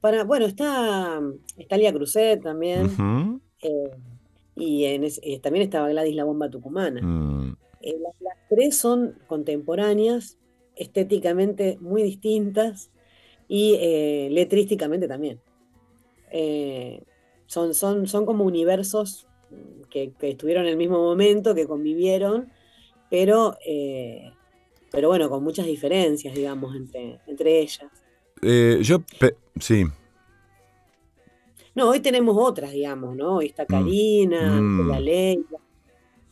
[0.00, 1.20] Para, bueno, está,
[1.56, 3.40] está Lía Cruzet también.
[3.62, 3.90] Eh,
[4.60, 7.00] y eh, también estaba Gladys la Bomba Tucumana.
[7.00, 7.56] Mm.
[7.80, 10.38] Eh, las, tres son contemporáneas,
[10.76, 12.90] estéticamente muy distintas
[13.48, 13.76] y
[14.30, 15.40] letrísticamente también.
[17.46, 19.26] son, son, son como universos
[19.88, 22.50] que, estuvieron en el mismo momento, que convivieron,
[23.08, 23.56] pero,
[24.90, 27.88] pero bueno, con muchas diferencias, digamos, entre, entre ellas.
[28.82, 29.02] yo,
[29.60, 29.84] sí,
[31.80, 33.36] no, hoy tenemos otras, digamos, ¿no?
[33.36, 33.66] Hoy está mm.
[33.66, 34.88] Karina, mm.
[34.88, 35.44] la Ley,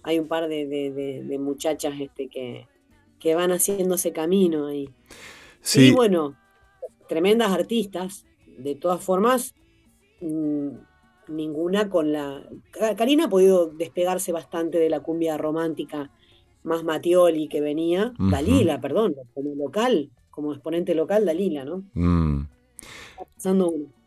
[0.02, 2.66] hay un par de, muchachas este, que,
[3.18, 4.90] que, van haciendo ese camino ahí.
[5.60, 5.88] Sí.
[5.88, 6.36] Y bueno,
[7.08, 8.26] tremendas artistas,
[8.58, 9.54] de todas formas,
[10.20, 10.68] mm,
[11.28, 12.46] ninguna con la...
[12.98, 16.10] Karina ha podido despegarse bastante de la cumbia romántica
[16.62, 21.84] más Matioli que venía, Dalila, perdón, como local, como exponente local, Dalila, ¿no?
[23.34, 23.97] pasando uno.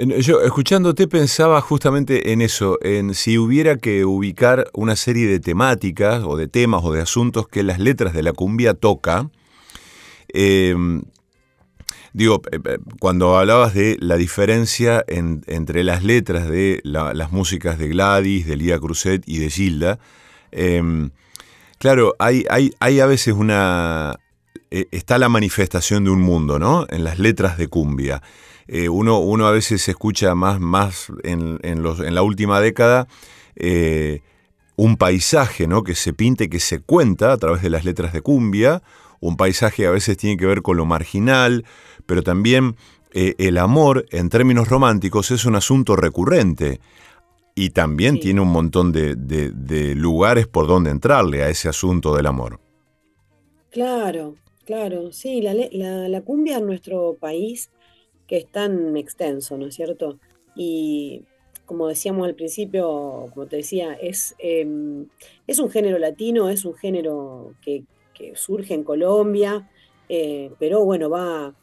[0.00, 6.22] Yo, escuchándote, pensaba justamente en eso, en si hubiera que ubicar una serie de temáticas
[6.24, 9.28] o de temas o de asuntos que las letras de la cumbia toca.
[10.28, 11.02] Em,
[12.14, 17.88] digo, eh, eh, cuando hablabas de la diferencia entre las letras de las músicas de
[17.88, 19.98] Gladys, de Lía Cruzet y de Gilda,
[20.50, 21.10] em,
[21.78, 24.18] claro, hay, hay, hay a veces una...
[24.70, 26.86] Eh, está la manifestación de un mundo, ¿no?
[26.88, 28.22] En las letras de cumbia.
[28.72, 33.08] Eh, uno, uno a veces escucha más, más en, los, en la última década
[33.56, 34.22] eh,
[34.76, 35.82] un paisaje ¿no?
[35.82, 38.80] que se pinte, que se cuenta a través de las letras de cumbia,
[39.18, 41.64] un paisaje a veces tiene que ver con lo marginal,
[42.06, 42.76] pero también
[43.12, 46.80] eh, el amor en términos románticos es un asunto recurrente
[47.56, 49.16] y también tiene un montón de,
[49.96, 52.60] lugares por donde entrarle a ese asunto del amor.
[53.72, 57.68] Claro, claro, sí, la, la, la cumbia en nuestro país
[58.30, 60.20] que es tan extenso, ¿no es cierto?
[60.54, 61.24] Y
[61.66, 65.08] como decíamos al principio, como te decía, es, em,
[65.48, 67.82] es un género latino, es un género que,
[68.34, 69.68] surge en Colombia,
[70.08, 71.54] eh, pero bueno, va,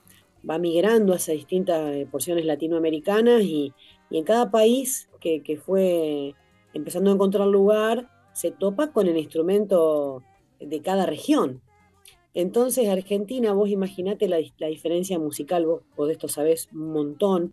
[0.50, 3.74] va migrando hacia distintas eh, porciones latinoamericanas y,
[4.10, 6.34] en cada país que, fue
[6.74, 10.24] empezando a encontrar lugar, se topa con el instrumento
[10.60, 11.62] de cada región.
[12.38, 17.52] Entonces, Argentina, vos imaginate la, diferencia musical, vos, de esto sabés un montón,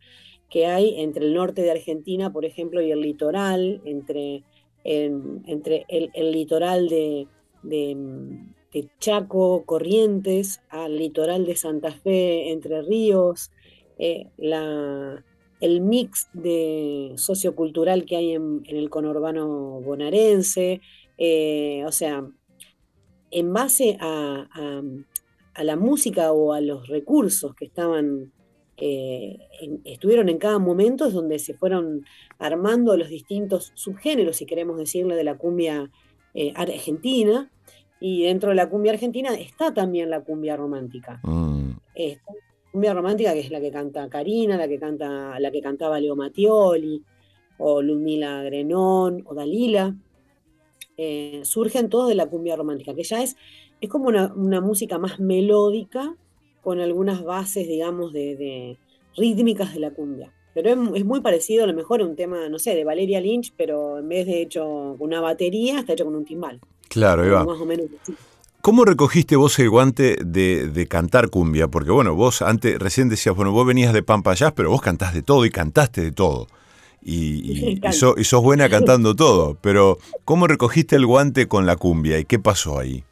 [0.51, 4.43] que hay entre el norte de Argentina, por ejemplo, y el litoral, entre,
[4.85, 7.27] entre el, litoral de,
[9.01, 13.53] Chaco, Corrientes, al litoral de Santa Fe, Entre Ríos,
[13.97, 20.83] eh, el mix de sociocultural que hay en, el conurbano bonaerense,
[21.17, 22.29] eh, o sea,
[23.31, 24.47] en base a,
[25.63, 28.33] la música o a los recursos que estaban,
[28.77, 29.39] eh,
[29.85, 32.05] estuvieron en cada momento, es donde se fueron
[32.39, 35.91] armando los distintos subgéneros, si queremos decirle, de la cumbia
[36.35, 37.51] eh, argentina.
[38.01, 41.21] Y dentro de la cumbia argentina está también la cumbia romántica.
[41.23, 41.71] Mm.
[41.95, 42.33] Esta
[42.73, 46.17] cumbia romántica que es la que canta Karina, la que, canta, la que cantaba Leo
[46.17, 47.03] Mattioli,
[47.59, 49.95] o Lumila Grenón, o Dalila.
[50.97, 53.37] Eh, surgen todos de la cumbia romántica, que ya es,
[53.81, 56.15] es como una, música más melódica
[56.63, 58.79] con algunas bases, digamos, de,
[59.17, 60.33] rítmicas de la cumbia.
[60.55, 63.53] Pero es, muy parecido, a lo mejor, a un tema, no sé, de Valeria Lynch,
[63.57, 66.61] pero en vez de hecho con una batería, está hecho con un timbal.
[66.89, 67.45] Claro, Eva.
[67.45, 67.87] Más o menos
[68.65, 71.69] ¿Cómo recogiste vos el guante de, cantar cumbia?
[71.69, 75.13] Porque bueno, vos antes, recién decías, bueno, vos venías de Pampa Jazz, pero vos cantás
[75.13, 76.47] de todo y cantaste de todo.
[77.05, 79.59] Y, y, sos buena cantando todo.
[79.61, 83.05] Pero, ¿cómo recogiste el guante con la cumbia y qué pasó ahí?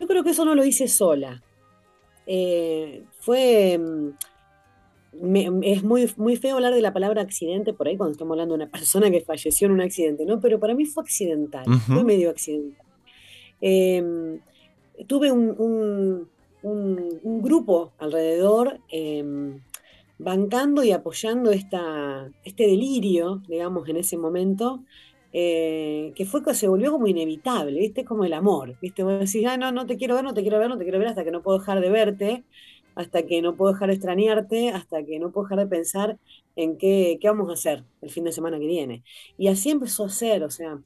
[0.00, 1.42] Yo creo que eso no lo hice sola.
[2.26, 3.78] Eh, fue.
[3.78, 8.56] Mm, es muy, muy feo hablar de la palabra accidente por ahí cuando estamos hablando
[8.56, 10.40] de una persona que falleció en un accidente, ¿no?
[10.40, 12.86] Pero para mí fue accidental, fue medio accidental.
[13.60, 14.40] Em,
[15.06, 16.28] tuve un,
[17.40, 19.60] grupo alrededor em,
[20.18, 24.84] bancando y apoyando este delirio, digamos, en ese momento,
[25.32, 28.04] eh, que fue que se volvió como inevitable, ¿viste?
[28.04, 29.02] Como el amor, ¿viste?
[29.02, 30.98] Vos decís, ah, no, no te quiero ver, no te quiero ver, no te quiero
[30.98, 32.44] ver hasta que no puedo dejar de verte,
[32.94, 36.18] hasta que no puedo dejar de extrañarte, hasta que no puedo dejar de pensar
[36.56, 39.04] en qué, qué vamos a hacer el fin de semana que viene.
[39.36, 40.80] Y así empezó a ser, o sea,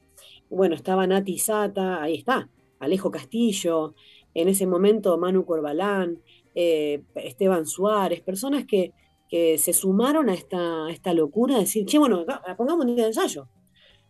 [0.49, 3.95] bueno, estaba Nati Sata, ahí está, Alejo Castillo,
[4.33, 6.19] en ese momento Manu Corbalán,
[6.53, 8.93] eh, Esteban Suárez, personas que,
[9.33, 12.23] que se sumaron a esta, esta locura de decir, che, bueno,
[12.55, 13.47] pongamos un día de ensayo.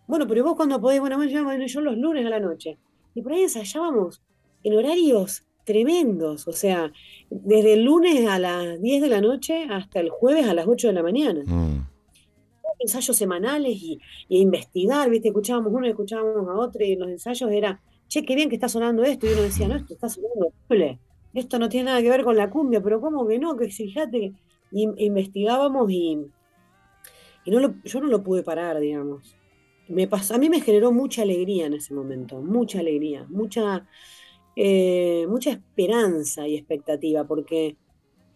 [0.05, 2.77] Bueno, pero vos cuando podés, bueno, bueno, yo los lunes a la noche.
[3.15, 4.21] Y por ahí ensayábamos
[4.65, 6.91] en horarios tremendos, o sea,
[7.29, 10.87] desde el lunes a las 10 de la noche hasta el jueves a las 8
[10.89, 11.41] de la mañana.
[11.45, 11.87] Mm.
[12.79, 15.29] Ensayos semanales y, investigar, ¿viste?
[15.29, 18.67] Escuchábamos uno y escuchábamos a otro y los ensayos era, che, qué bien que está
[18.67, 19.25] sonando esto.
[19.25, 20.51] Y uno decía, no, esto está sonando
[21.33, 23.55] Esto no tiene nada que ver con la cumbia, pero ¿cómo que no?
[23.55, 24.33] Que fíjate que
[24.73, 26.15] investigábamos y,
[27.45, 29.35] no yo no lo pude parar, digamos.
[29.87, 33.85] Me a mí me generó mucha alegría en ese momento, mucha alegría, mucha,
[34.55, 37.75] eh, mucha esperanza y expectativa, porque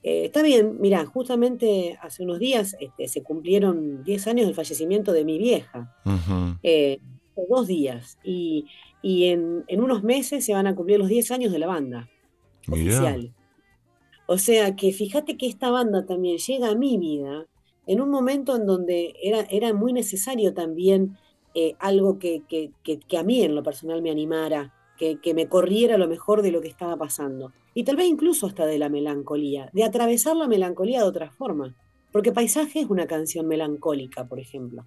[0.04, 5.14] eh, está bien, mira, justamente hace unos días este, se cumplieron 10 años del fallecimiento
[5.14, 5.96] de mi vieja,
[6.64, 7.00] eh,
[7.50, 8.66] dos días, y,
[9.04, 12.10] en, unos meses se van a cumplir los 10 años de la banda
[12.68, 13.34] oficial.
[14.28, 17.48] O sea que fíjate que esta banda también llega a mi vida
[17.88, 21.18] en un momento en donde era, era muy necesario también
[21.60, 22.44] eh, algo que,
[23.18, 26.68] a mí en lo personal me animara, que, me corriera lo mejor de lo que
[26.68, 27.52] estaba pasando.
[27.74, 31.76] Y tal vez incluso hasta de la melancolía, de atravesar la melancolía de otra forma.
[32.12, 34.86] Porque Paisaje es una canción melancólica, por ejemplo.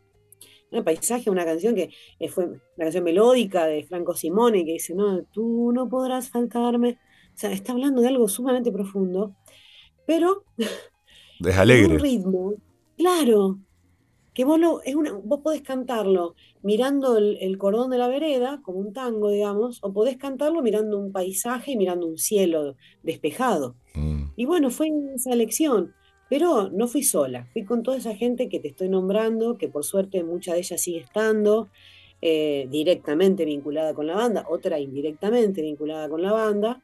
[0.70, 4.74] Un Paisaje es una canción que eh, fue una canción melódica de Franco Simone que
[4.74, 6.98] dice, no, tú no podrás faltarme.
[7.40, 9.34] Sea, está hablando de algo sumamente profundo,
[10.06, 10.44] pero...
[10.58, 11.94] Es alegre.
[11.94, 12.54] un ritmo,
[12.98, 13.58] claro,
[14.34, 18.92] que vos, es una, vos podés cantarlo mirando el, cordón de la vereda, como un
[18.92, 23.74] tango, digamos, o podés cantarlo mirando un paisaje y mirando un cielo despejado.
[23.94, 24.24] Mm.
[24.36, 25.94] Y bueno, fue esa elección,
[26.28, 29.84] pero no fui sola, fui con toda esa gente que te estoy nombrando, que por
[29.84, 31.70] suerte mucha de ellas sigue estando
[32.20, 36.82] eh, directamente vinculada con la banda, otra indirectamente vinculada con la banda,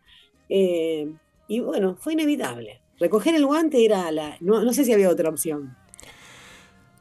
[0.49, 1.09] eh,
[1.49, 2.81] y bueno, fue inevitable.
[2.99, 4.37] Recoger el guante era la...
[4.41, 5.77] no sé si había otra opción.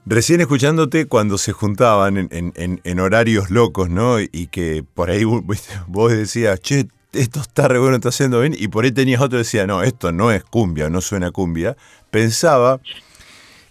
[0.08, 4.20] Recién escuchándote cuando se juntaban en, horarios locos, ¿no?
[4.20, 8.68] Y que por ahí vos decías, che, esto está re bueno, está haciendo bien, y
[8.68, 11.76] por ahí tenías otro que decía, no, esto no es cumbia, no suena cumbia.
[12.12, 12.80] Pensaba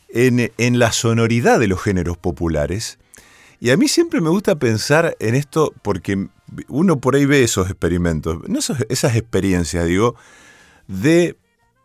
[0.09, 2.99] en, en la sonoridad de los géneros populares.
[3.61, 6.27] Y a mí siempre me gusta pensar en esto porque
[6.69, 8.39] uno por ahí ve esos experimentos,
[8.89, 10.15] esas experiencias, digo,
[10.87, 11.37] de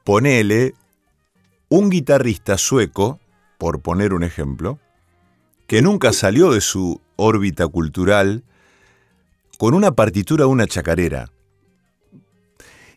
[0.04, 0.74] ponerle
[1.70, 3.20] un guitarrista sueco
[3.58, 4.80] por poner un ejemplo,
[5.68, 8.44] que nunca salió de su órbita cultural
[9.58, 11.30] con una partitura una chacarera.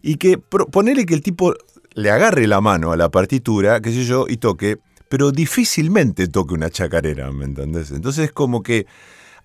[0.01, 1.55] Y que ponerle que el tipo
[1.95, 6.55] le agarre la mano a la partitura, qué sé yo, y toque, pero difícilmente toque
[6.55, 7.91] una chacarera, ¿me entendés?
[7.91, 8.87] Entonces es como que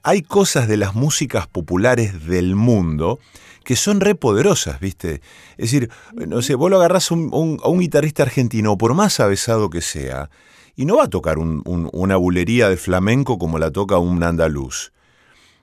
[0.03, 3.19] hay cosas de las músicas populares del mundo
[3.63, 5.21] que son re poderosas, ¿viste?
[5.57, 9.81] Es decir, no sé, vos lo agarrás a un guitarrista argentino, por más avesado que
[9.81, 10.29] sea,
[10.77, 14.93] y no va a tocar una bulería de flamenco como la toca un andaluz.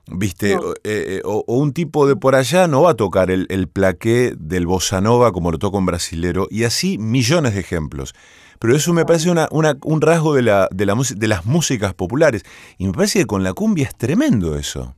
[0.07, 0.53] ¿Viste?
[0.53, 4.35] Eh, eh, o, un tipo de por allá no va a tocar el, el plaqué
[4.37, 8.13] del bossa nova como lo toca un brasilero, y así millones de ejemplos.
[8.59, 12.43] Pero eso me parece un rasgo de, la, de, la, de las músicas populares.
[12.77, 14.95] Y me parece que con la cumbia es tremendo eso.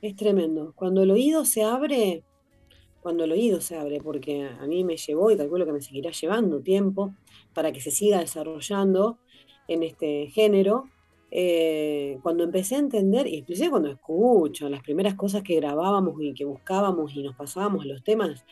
[0.00, 0.72] Es tremendo.
[0.76, 2.22] Cuando el oído se abre,
[3.00, 6.10] cuando el oído se abre, porque a mí me llevó y calculo que me seguirá
[6.10, 7.14] llevando tiempo
[7.52, 9.18] para que se siga desarrollando
[9.66, 10.84] en este género.
[11.30, 16.32] Eh, cuando empecé a entender, y inclusive cuando escucho las primeras cosas que grabábamos y
[16.32, 18.46] que buscábamos y nos pasábamos los temas,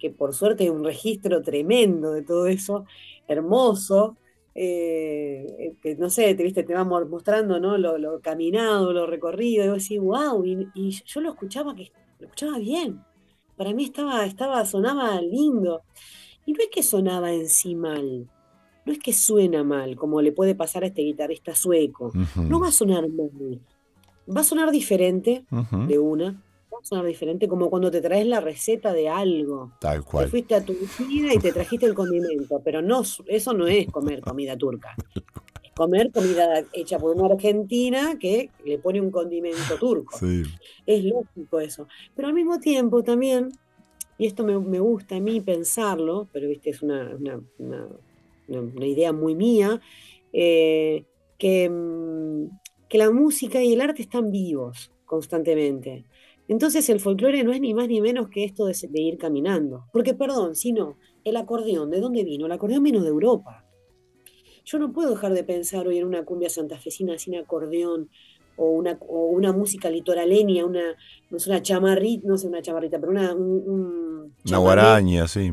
[0.00, 2.86] que por suerte hay un registro tremendo de todo eso,
[3.28, 4.16] hermoso,
[4.54, 7.78] eh, que no sé, te viste, te va mostrando ¿no?
[7.78, 12.58] lo, caminado, lo recorrido, y vos decís, wow, y, yo lo escuchaba que lo escuchaba
[12.58, 13.00] bien.
[13.56, 15.82] Para mí estaba, estaba, sonaba lindo.
[16.46, 18.28] Y no es que sonaba en sí mal,
[18.84, 22.12] no es que suena mal, como le puede pasar a este guitarrista sueco.
[22.36, 23.60] No va a sonar mal.
[24.34, 25.44] Va a sonar diferente
[25.86, 26.42] de una,
[26.82, 29.72] sonar diferente, como cuando te traes la receta de algo.
[29.80, 30.24] Tal cual.
[30.24, 34.20] Te fuiste a Turquía y te trajiste el condimento, pero no, eso no es comer
[34.20, 34.94] comida turca.
[35.62, 40.18] Es comer comida hecha por una argentina que le pone un condimento turco.
[40.86, 41.86] Es lógico eso.
[42.14, 43.50] Pero al mismo tiempo también,
[44.18, 47.16] y esto me, gusta a mí pensarlo, pero viste, es una,
[47.58, 49.80] una, idea muy mía,
[50.32, 51.04] eh,
[51.38, 56.04] que, mm, que la música y el arte están vivos constantemente.
[56.50, 59.84] Entonces el folclore no es ni más ni menos que esto de, ir caminando.
[59.92, 62.46] Porque, perdón, si no, el acordeón, ¿de dónde vino?
[62.46, 63.64] El acordeón vino de Europa.
[64.64, 68.10] Yo no puedo dejar de pensar hoy en una cumbia santafesina sin acordeón
[68.56, 70.96] o una, una música litoraleña, una,
[71.30, 73.32] no sé, una chamarrita, no sé, una chamarrita, pero una...
[73.32, 75.52] una guaraña, sí.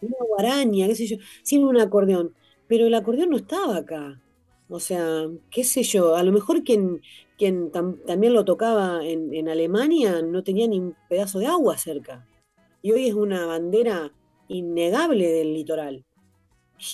[0.00, 2.32] Una guaraña, qué sé yo, sin un acordeón.
[2.68, 4.18] Pero el acordeón no estaba acá.
[4.70, 7.02] O sea, qué sé yo, a lo mejor quien,
[7.42, 12.24] quien también lo tocaba en, Alemania no tenía ni un pedazo de agua cerca.
[12.82, 14.12] Y hoy es una bandera
[14.46, 16.04] innegable del litoral.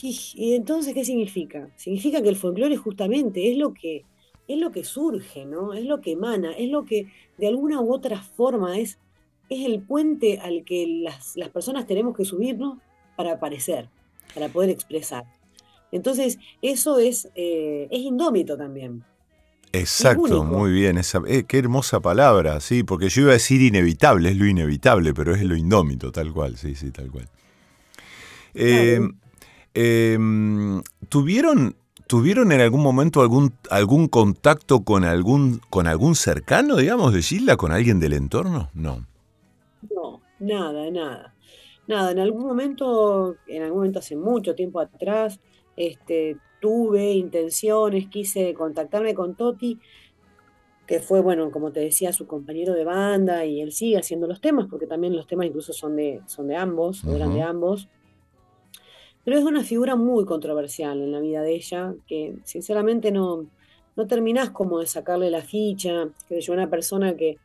[0.00, 1.70] Y, entonces, ¿qué significa?
[1.76, 4.06] Significa que el folclore justamente es lo que,
[4.46, 5.74] es lo que surge, ¿no?
[5.74, 8.98] Es lo que emana, es lo que de alguna u otra forma es,
[9.50, 12.78] es el puente al que las, las personas tenemos que subirnos
[13.16, 13.90] para aparecer,
[14.32, 15.26] para poder expresar.
[15.92, 19.04] Entonces, eso es, eh, es indómito también.
[19.72, 20.98] Exacto, muy bien.
[20.98, 25.14] Esa, eh, qué hermosa palabra, sí, porque yo iba a decir inevitable, es lo inevitable,
[25.14, 27.28] pero es lo indómito, tal cual, sí, sí, tal cual.
[28.54, 29.12] Em,
[29.74, 37.12] em, ¿Tuvieron, ¿Tuvieron en algún momento algún, algún contacto con algún, con algún cercano, digamos,
[37.12, 38.70] de Gilda, con alguien del entorno?
[38.72, 39.04] No.
[39.90, 41.34] No, nada, nada.
[41.86, 45.38] Nada, en algún momento, en algún momento hace mucho tiempo atrás,
[45.78, 49.78] este, tuve intenciones, quise contactarme con Toti,
[50.86, 54.40] que fue, bueno, como te decía, su compañero de banda y él sigue haciendo los
[54.40, 57.88] temas, porque también los temas incluso son de, son de ambos, eran de ambos.
[59.24, 63.46] Pero es una figura muy controversial en la vida de ella, que sinceramente no,
[63.94, 67.36] no terminás como de sacarle la ficha, que yo una persona que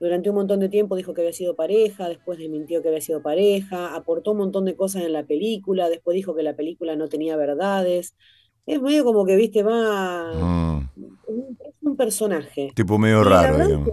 [0.00, 3.22] durante un montón de tiempo dijo que había sido pareja, después desmintió que había sido
[3.22, 7.08] pareja, aportó un montón de cosas en la película, después dijo que la película no
[7.08, 8.16] tenía verdades.
[8.64, 10.32] Es medio como que, viste, va...
[10.32, 10.88] Mm.
[11.28, 12.72] Es un personaje.
[12.74, 13.90] Tipo medio raro, digamos.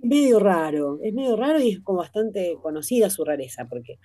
[0.00, 3.98] Medio raro, es medio raro y es como bastante conocida su rareza, porque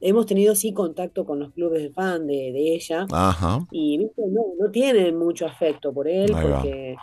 [0.00, 3.66] hemos tenido sí contacto con los clubes de fan de, ella Ajá.
[3.70, 4.22] y ¿viste?
[4.28, 6.96] No, no tienen mucho afecto por él, porque...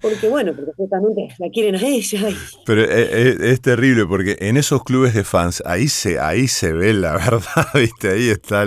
[0.00, 2.28] Porque bueno, porque justamente la quieren a ella.
[2.64, 6.72] Pero eh, eh, es, terrible porque en esos clubes de fans, ahí se, ahí se
[6.72, 8.10] ve la verdad, ¿viste?
[8.10, 8.64] Ahí está,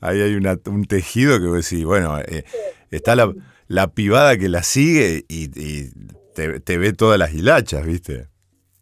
[0.00, 2.44] ahí hay un tejido que vos decís, bueno, eh,
[2.90, 3.32] está la,
[3.68, 5.48] la, pibada que la sigue y,
[6.34, 8.28] te, ve todas las hilachas, ¿viste?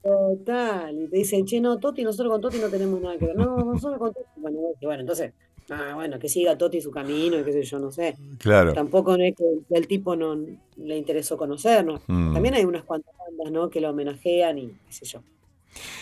[0.02, 3.36] Total, y te dicen, che, no, Toti, nosotros con Toti no tenemos nada que ver.
[3.36, 4.28] No, nosotros con Toti.
[4.36, 5.32] Bueno, bueno entonces
[5.70, 8.16] Ah, bueno, que siga Toti su camino y qué sé yo, no sé.
[8.38, 8.72] Claro.
[8.72, 10.36] Tampoco es que el tipo no
[10.76, 12.00] le interesó conocernos.
[12.06, 12.34] Mm.
[12.34, 13.70] También hay unas cuantas bandas, ¿no?
[13.70, 15.22] Que lo homenajean y qué sé yo.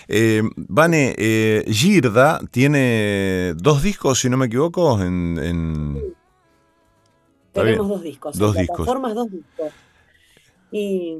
[0.08, 6.14] Eh, Vane, eh, Girda tiene dos discos, si no me equivoco, en...
[7.52, 8.38] Tenemos dos discos.
[8.38, 8.86] Dos discos.
[8.86, 9.72] Formas dos discos.
[10.72, 11.18] Y...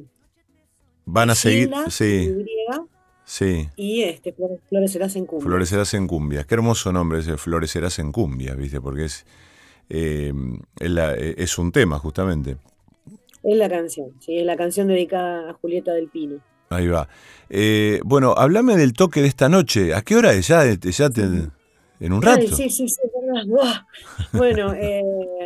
[1.05, 1.71] Van a seguir...
[1.89, 2.45] Sí.
[3.31, 3.69] Sí.
[3.77, 4.35] Y este,
[4.69, 5.47] Florecerás en Cumbia.
[5.47, 6.43] Florecerás en Cumbia.
[6.43, 8.81] Qué hermoso nombre ese, Florecerás en Cumbia, ¿viste?
[8.81, 9.25] Porque es,
[9.89, 10.33] eh,
[10.77, 12.57] es, un tema, justamente.
[13.45, 16.41] Es la canción, sí, es la canción dedicada a Julieta del Pino.
[16.71, 17.09] Ahí va.
[17.49, 19.95] Eh, bueno, háblame del toque de esta noche.
[19.95, 20.49] ¿A qué hora es?
[20.49, 21.09] ¿Ya, ya
[22.01, 22.49] en un rato?
[22.49, 23.01] Sí, sí, sí,
[23.33, 23.83] verdad.
[24.33, 25.05] Bueno, eh,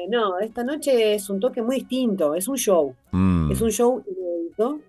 [0.09, 2.97] no, esta noche es un toque muy distinto, es un show.
[3.13, 3.53] Mm.
[3.53, 4.81] Es un show inédito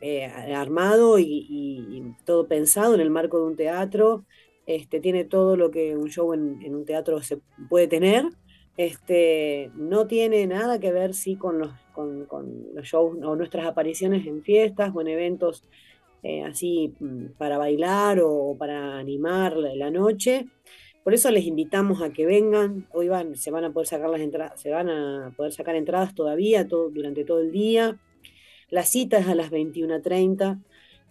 [0.00, 4.24] eh, armado y, todo pensado en el marco de un teatro.
[4.66, 8.24] Este, tiene todo lo que un show en, un teatro se puede tener.
[8.76, 12.26] Este, no tiene nada que ver sí, con, los, con,
[12.74, 15.64] los shows o nuestras apariciones en fiestas o en eventos
[16.22, 20.46] eh, así mm, para bailar o, para animar la, noche.
[21.02, 22.86] Por eso les invitamos a que vengan.
[22.92, 26.14] Hoy van, se van a poder sacar las entradas, se van a poder sacar entradas
[26.14, 27.98] todavía todo, durante todo el día.
[28.70, 30.60] La cita es a las 21.30.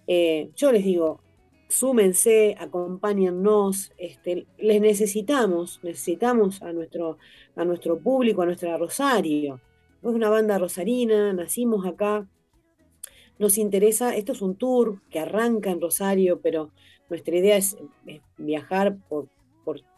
[0.07, 1.21] Eh, yo les digo,
[1.69, 7.17] súmense, acompáñennos, este, les necesitamos, necesitamos a nuestro,
[7.55, 9.61] a nuestro público, a nuestra Rosario.
[10.01, 12.27] Es una banda rosarina, nacimos acá,
[13.37, 16.71] nos interesa, esto es un tour que arranca en Rosario, pero
[17.09, 17.77] nuestra idea es,
[18.37, 19.27] viajar por,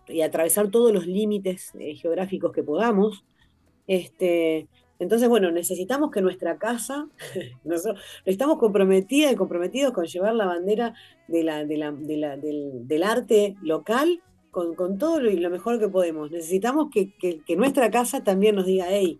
[0.08, 3.24] y atravesar todos los límites eh, geográficos que podamos.
[3.88, 4.68] Este,
[5.02, 7.08] entonces, bueno, necesitamos que nuestra casa,
[7.64, 10.94] nosotros estamos comprometidas y comprometidos con llevar la bandera
[11.28, 14.22] de la, del, arte local
[14.52, 16.30] con, todo lo, lo, mejor que podemos.
[16.30, 19.20] Necesitamos que, nuestra casa también nos diga, hey,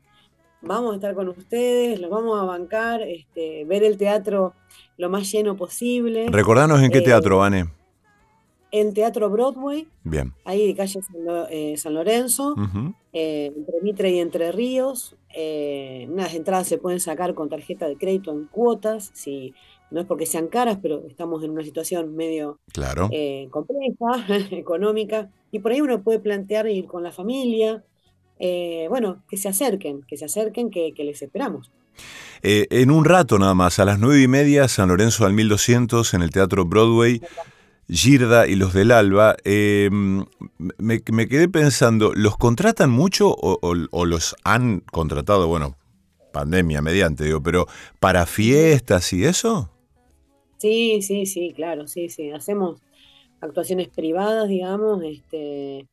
[0.62, 4.54] vamos a estar con ustedes, los vamos a bancar, este, ver el teatro
[5.00, 6.28] lo más lleno posible.
[6.30, 7.66] Recordanos en qué eh, teatro, Vane
[8.72, 9.88] en Teatro Broadway.
[10.04, 10.34] Bien.
[10.46, 11.02] Ahí de calle
[11.78, 12.56] San, Lorenzo,
[13.14, 15.16] eh, entre Mitre y Entre Ríos.
[15.36, 19.54] Eh, las entradas se pueden sacar con tarjeta de crédito en cuotas, si
[19.90, 23.10] no es porque sean caras, pero estamos en una situación medio claro.
[23.12, 27.84] Eh, compleja, económica, y por ahí uno puede plantear ir con la familia.
[28.90, 31.72] bueno, que se acerquen, que se acerquen, que, les esperamos.
[32.42, 36.22] en un rato nada más, a las nueve y media, San Lorenzo al 1200 en
[36.22, 37.22] el Teatro Broadway.
[37.92, 40.26] Girda y los del Alba, em,
[40.78, 45.76] me, quedé pensando, ¿los contratan mucho o, los han contratado, bueno,
[46.32, 47.68] pandemia mediante, digo, pero
[48.00, 49.70] para fiestas y eso?
[50.58, 52.32] Sí, sí, sí, claro, sí, sí.
[52.32, 52.82] Hacemos
[53.42, 55.86] actuaciones privadas, digamos, este,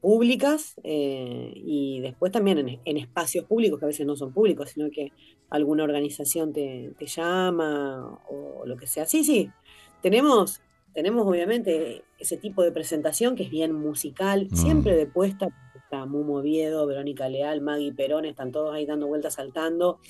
[0.00, 4.88] públicas eh, y después también en, espacios públicos que a veces no son públicos, sino
[4.88, 5.10] que
[5.50, 9.04] alguna organización te llama o lo que sea.
[9.04, 9.50] Sí, sí,
[10.00, 10.60] tenemos
[10.98, 14.96] tenemos obviamente ese tipo de presentación que es bien musical, siempre mm.
[14.96, 20.00] de puesta, está Mumo Oviedo, Verónica Leal, Maggie Perón, están todos ahí dando vueltas, saltando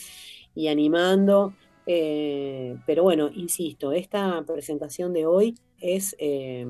[0.54, 1.52] y animando.
[1.84, 6.66] Eh, pero bueno, insisto, esta presentación de hoy es, eh,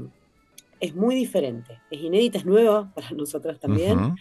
[0.81, 4.17] es muy diferente, es inédita, es nueva para nosotras también.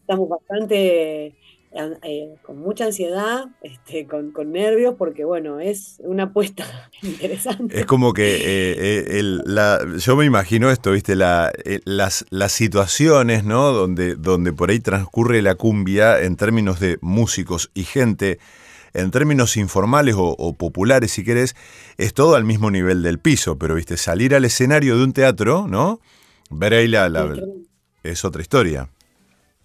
[0.00, 1.36] Estamos bastante
[1.72, 6.64] eh, con mucha ansiedad, este, con, nervios, porque bueno, es una apuesta
[7.02, 7.78] interesante.
[7.78, 11.52] Es como que eh, eh, la, yo me imagino esto, viste, la,
[11.84, 13.70] las, las situaciones, ¿no?
[13.70, 18.40] Donde, donde por ahí transcurre la cumbia en términos de músicos y gente,
[18.92, 21.54] en términos informales o, populares, si querés,
[21.98, 25.68] es todo al mismo nivel del piso, pero viste, salir al escenario de un teatro,
[25.68, 26.00] ¿no?
[26.50, 27.32] Ver ahí la, la
[28.02, 28.88] es otra historia.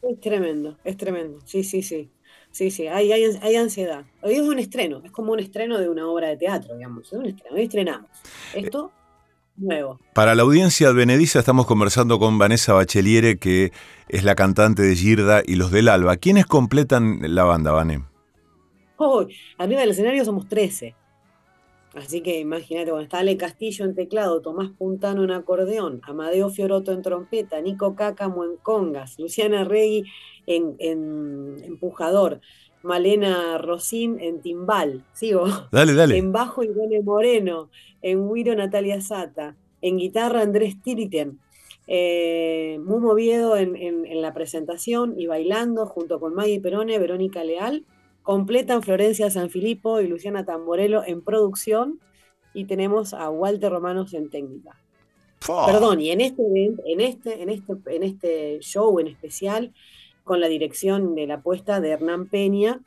[0.08, 1.40] Es tremendo, es tremendo.
[1.46, 2.12] Sí, sí, sí.
[2.52, 4.06] Sí, sí, hay, hay, ansiedad.
[4.22, 7.08] Hoy es un estreno, es como un estreno de una obra de teatro, digamos.
[7.12, 8.10] Es un estreno, hoy estrenamos.
[8.54, 8.94] Esto,
[9.58, 10.00] nuevo.
[10.14, 13.74] Para la audiencia advenediza estamos conversando con Vanessa Bacheliere, que
[14.08, 16.16] es la cantante de Girda y los del Alba.
[16.16, 18.04] ¿Quiénes completan la banda, Vané?
[18.98, 20.96] Hoy, arriba del escenario somos 13.
[21.96, 26.92] Así que imagínate, bueno, está Ale Castillo en teclado, Tomás Puntano en acordeón, Amadeo Fioroto
[26.92, 30.04] en trompeta, Nico Cácamo en congas, Luciana Regui
[30.46, 30.76] en,
[31.64, 32.42] empujador,
[32.84, 35.46] Malena Rosín en timbal, sigo.
[35.72, 36.18] Dale, dale.
[36.18, 37.70] En bajo Irene Moreno,
[38.02, 41.40] en Wiro Natalia Sata, en guitarra Andrés Tiriten,
[41.88, 47.86] eh, muy movido en, en, la presentación y bailando junto con Maggie Perone, Verónica Leal
[48.26, 52.00] Completan Florencia Sanfilippo y Luciana Tamborello en producción
[52.56, 54.72] y tenemos a Walter Romanos en técnica.
[55.46, 59.74] Perdón, y en este, en, este, en, este, en este show en especial,
[60.24, 62.80] con la dirección de la apuesta de Hernán Peña,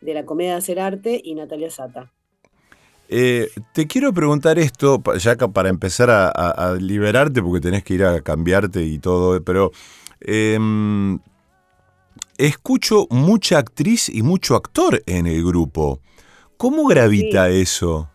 [0.00, 2.10] de la Comedia de Hacer Arte, y Natalia Sata.
[3.10, 8.22] Eh, te quiero preguntar esto, ya para empezar a, liberarte, porque tenés que ir a
[8.22, 9.72] cambiarte y todo, pero
[10.20, 11.18] em,
[12.38, 16.00] escucho mucha actriz y mucho actor en el grupo.
[16.56, 18.08] ¿Cómo gravita eso?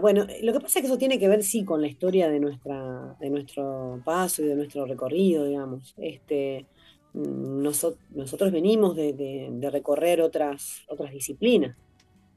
[0.00, 2.40] Bueno, lo que pasa es que eso tiene que ver, sí, con la historia de,
[2.40, 5.94] nuestra, de nuestro paso y de nuestro recorrido, digamos.
[5.98, 6.64] Este,
[7.12, 11.76] mm, nosotros venimos de, recorrer otras, otras disciplinas.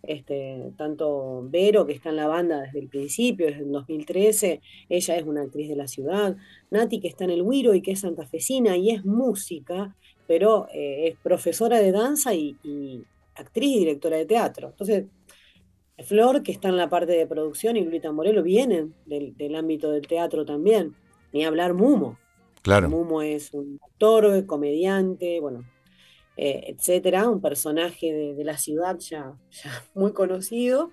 [0.03, 5.17] Este, tanto Vero, que está en la banda desde el principio, desde el 2013, ella
[5.17, 6.37] es una actriz de la ciudad,
[6.69, 9.95] Nati, que está en el Wiro y que es santafesina y es música,
[10.27, 12.55] pero eh, es profesora de danza y,
[13.35, 14.69] actriz y directora de teatro.
[14.69, 15.05] Entonces,
[16.05, 20.07] Flor, que está en la parte de producción, y Lulita Morelo vienen del, ámbito del
[20.07, 20.95] teatro también,
[21.33, 22.17] ni hablar Mumo.
[22.61, 22.89] Claro.
[22.89, 25.65] Mumo es un actor, comediante, bueno,
[26.37, 29.33] eh, etcétera, un personaje de, la ciudad ya,
[29.95, 30.91] muy conocido.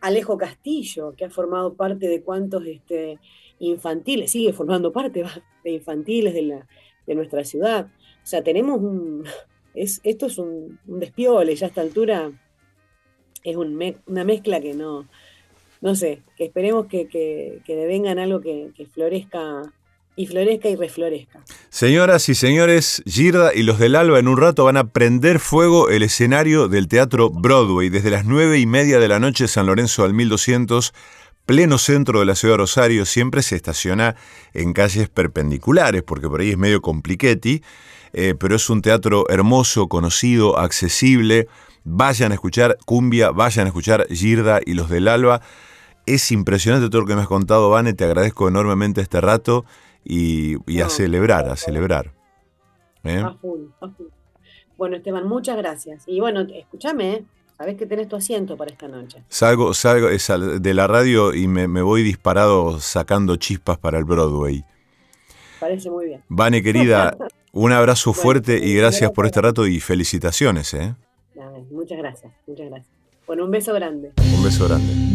[0.00, 3.20] Alejo Castillo, que ha formado parte de cuantos este,
[3.60, 5.24] infantiles, sigue formando parte
[5.62, 6.64] de infantiles de,
[7.06, 7.86] de nuestra ciudad.
[7.86, 9.24] O sea, tenemos un.
[9.74, 12.30] Es, esto es un, despiole, ya a esta altura
[13.42, 15.08] es una mezcla que no,
[15.80, 19.72] no sé, que esperemos que, que, que vengan algo que, que florezca
[20.14, 21.40] y florezca y reflorezca.
[21.70, 25.88] Señoras y señores, Girda y los del Alba en un rato van a prender fuego
[25.88, 30.04] el escenario del Teatro Broadway desde las nueve y media de la noche San Lorenzo
[30.04, 30.92] al 1200,
[31.46, 34.16] pleno centro de la ciudad de Rosario, siempre se estaciona
[34.52, 37.62] en calles perpendiculares porque por ahí es medio compliquetti,
[38.12, 41.48] eh, pero es un teatro hermoso, conocido, accesible.
[41.84, 45.40] Vayan a escuchar Cumbia, vayan a escuchar Girda y los del Alba.
[46.04, 49.64] Es impresionante todo lo que me has contado, Vane, te agradezco enormemente este rato
[50.04, 52.12] y, a celebrar, a celebrar.
[53.04, 53.24] ¿eh?
[54.76, 56.04] Bueno, Esteban, muchas gracias.
[56.06, 57.24] Y bueno, escúchame, ¿eh?
[57.56, 59.22] sabes que tenés tu asiento para esta noche.
[59.28, 64.64] Salgo, salgo de la radio y me, voy disparado sacando chispas para el Broadway.
[65.60, 66.24] Parece muy bien.
[66.28, 67.16] Vane, querida,
[67.52, 70.74] un abrazo fuerte y gracias por este rato y felicitaciones.
[70.74, 70.94] ¿eh?
[71.70, 72.92] Muchas gracias, muchas gracias.
[73.26, 74.12] Bueno, un beso grande.
[74.18, 75.12] Un beso grande.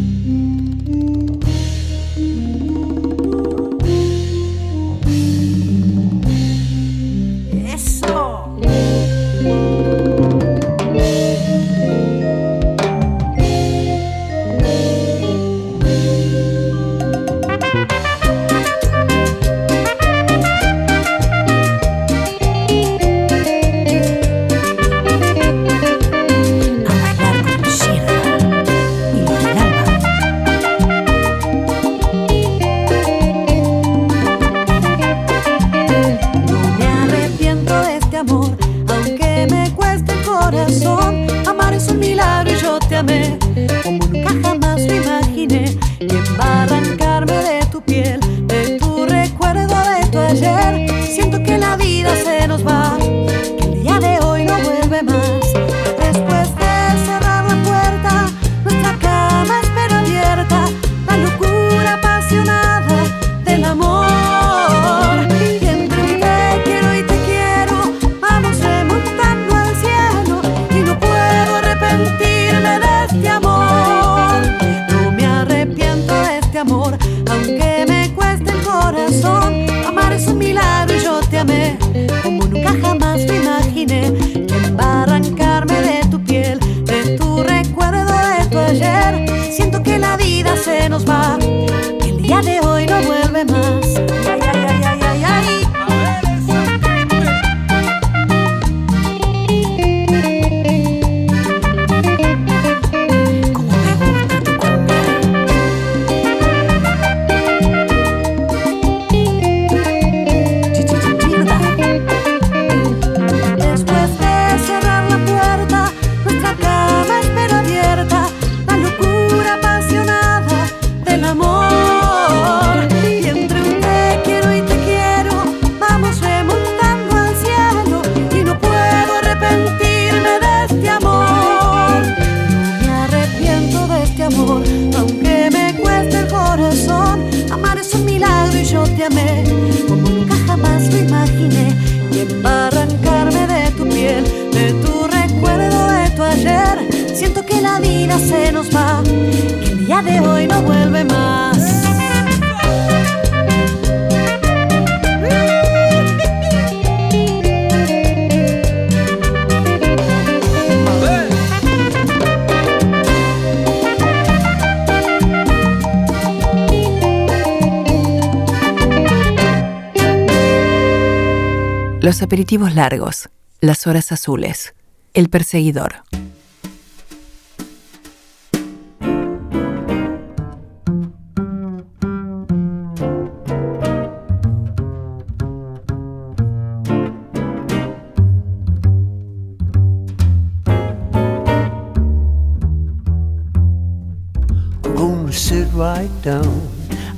[172.08, 173.28] Los aperitivos largos,
[173.60, 174.74] las horas azules,
[175.14, 176.03] el perseguidor.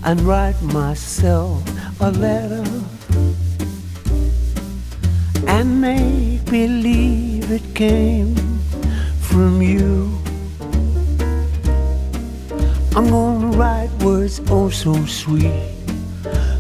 [0.03, 1.61] and write myself
[2.01, 2.68] a letter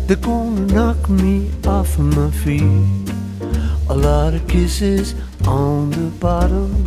[0.09, 3.13] They're gonna knock me off of my feet.
[3.89, 5.13] A lot of kisses
[5.45, 6.83] on the bottom.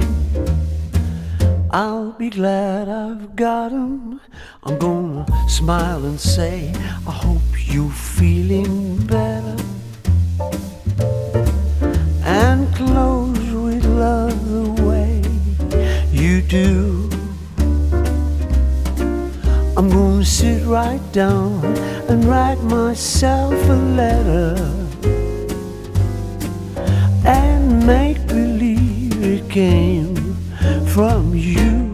[1.70, 4.20] I'll be glad I've got them.
[4.64, 6.72] I'm gonna smile and say,
[7.06, 9.56] I hope you're feeling better
[12.24, 15.22] and close with love the way
[16.10, 16.91] you do.
[20.64, 21.64] Right down
[22.08, 24.56] and write myself a letter
[27.24, 30.14] and make believe it came
[30.86, 31.91] from you.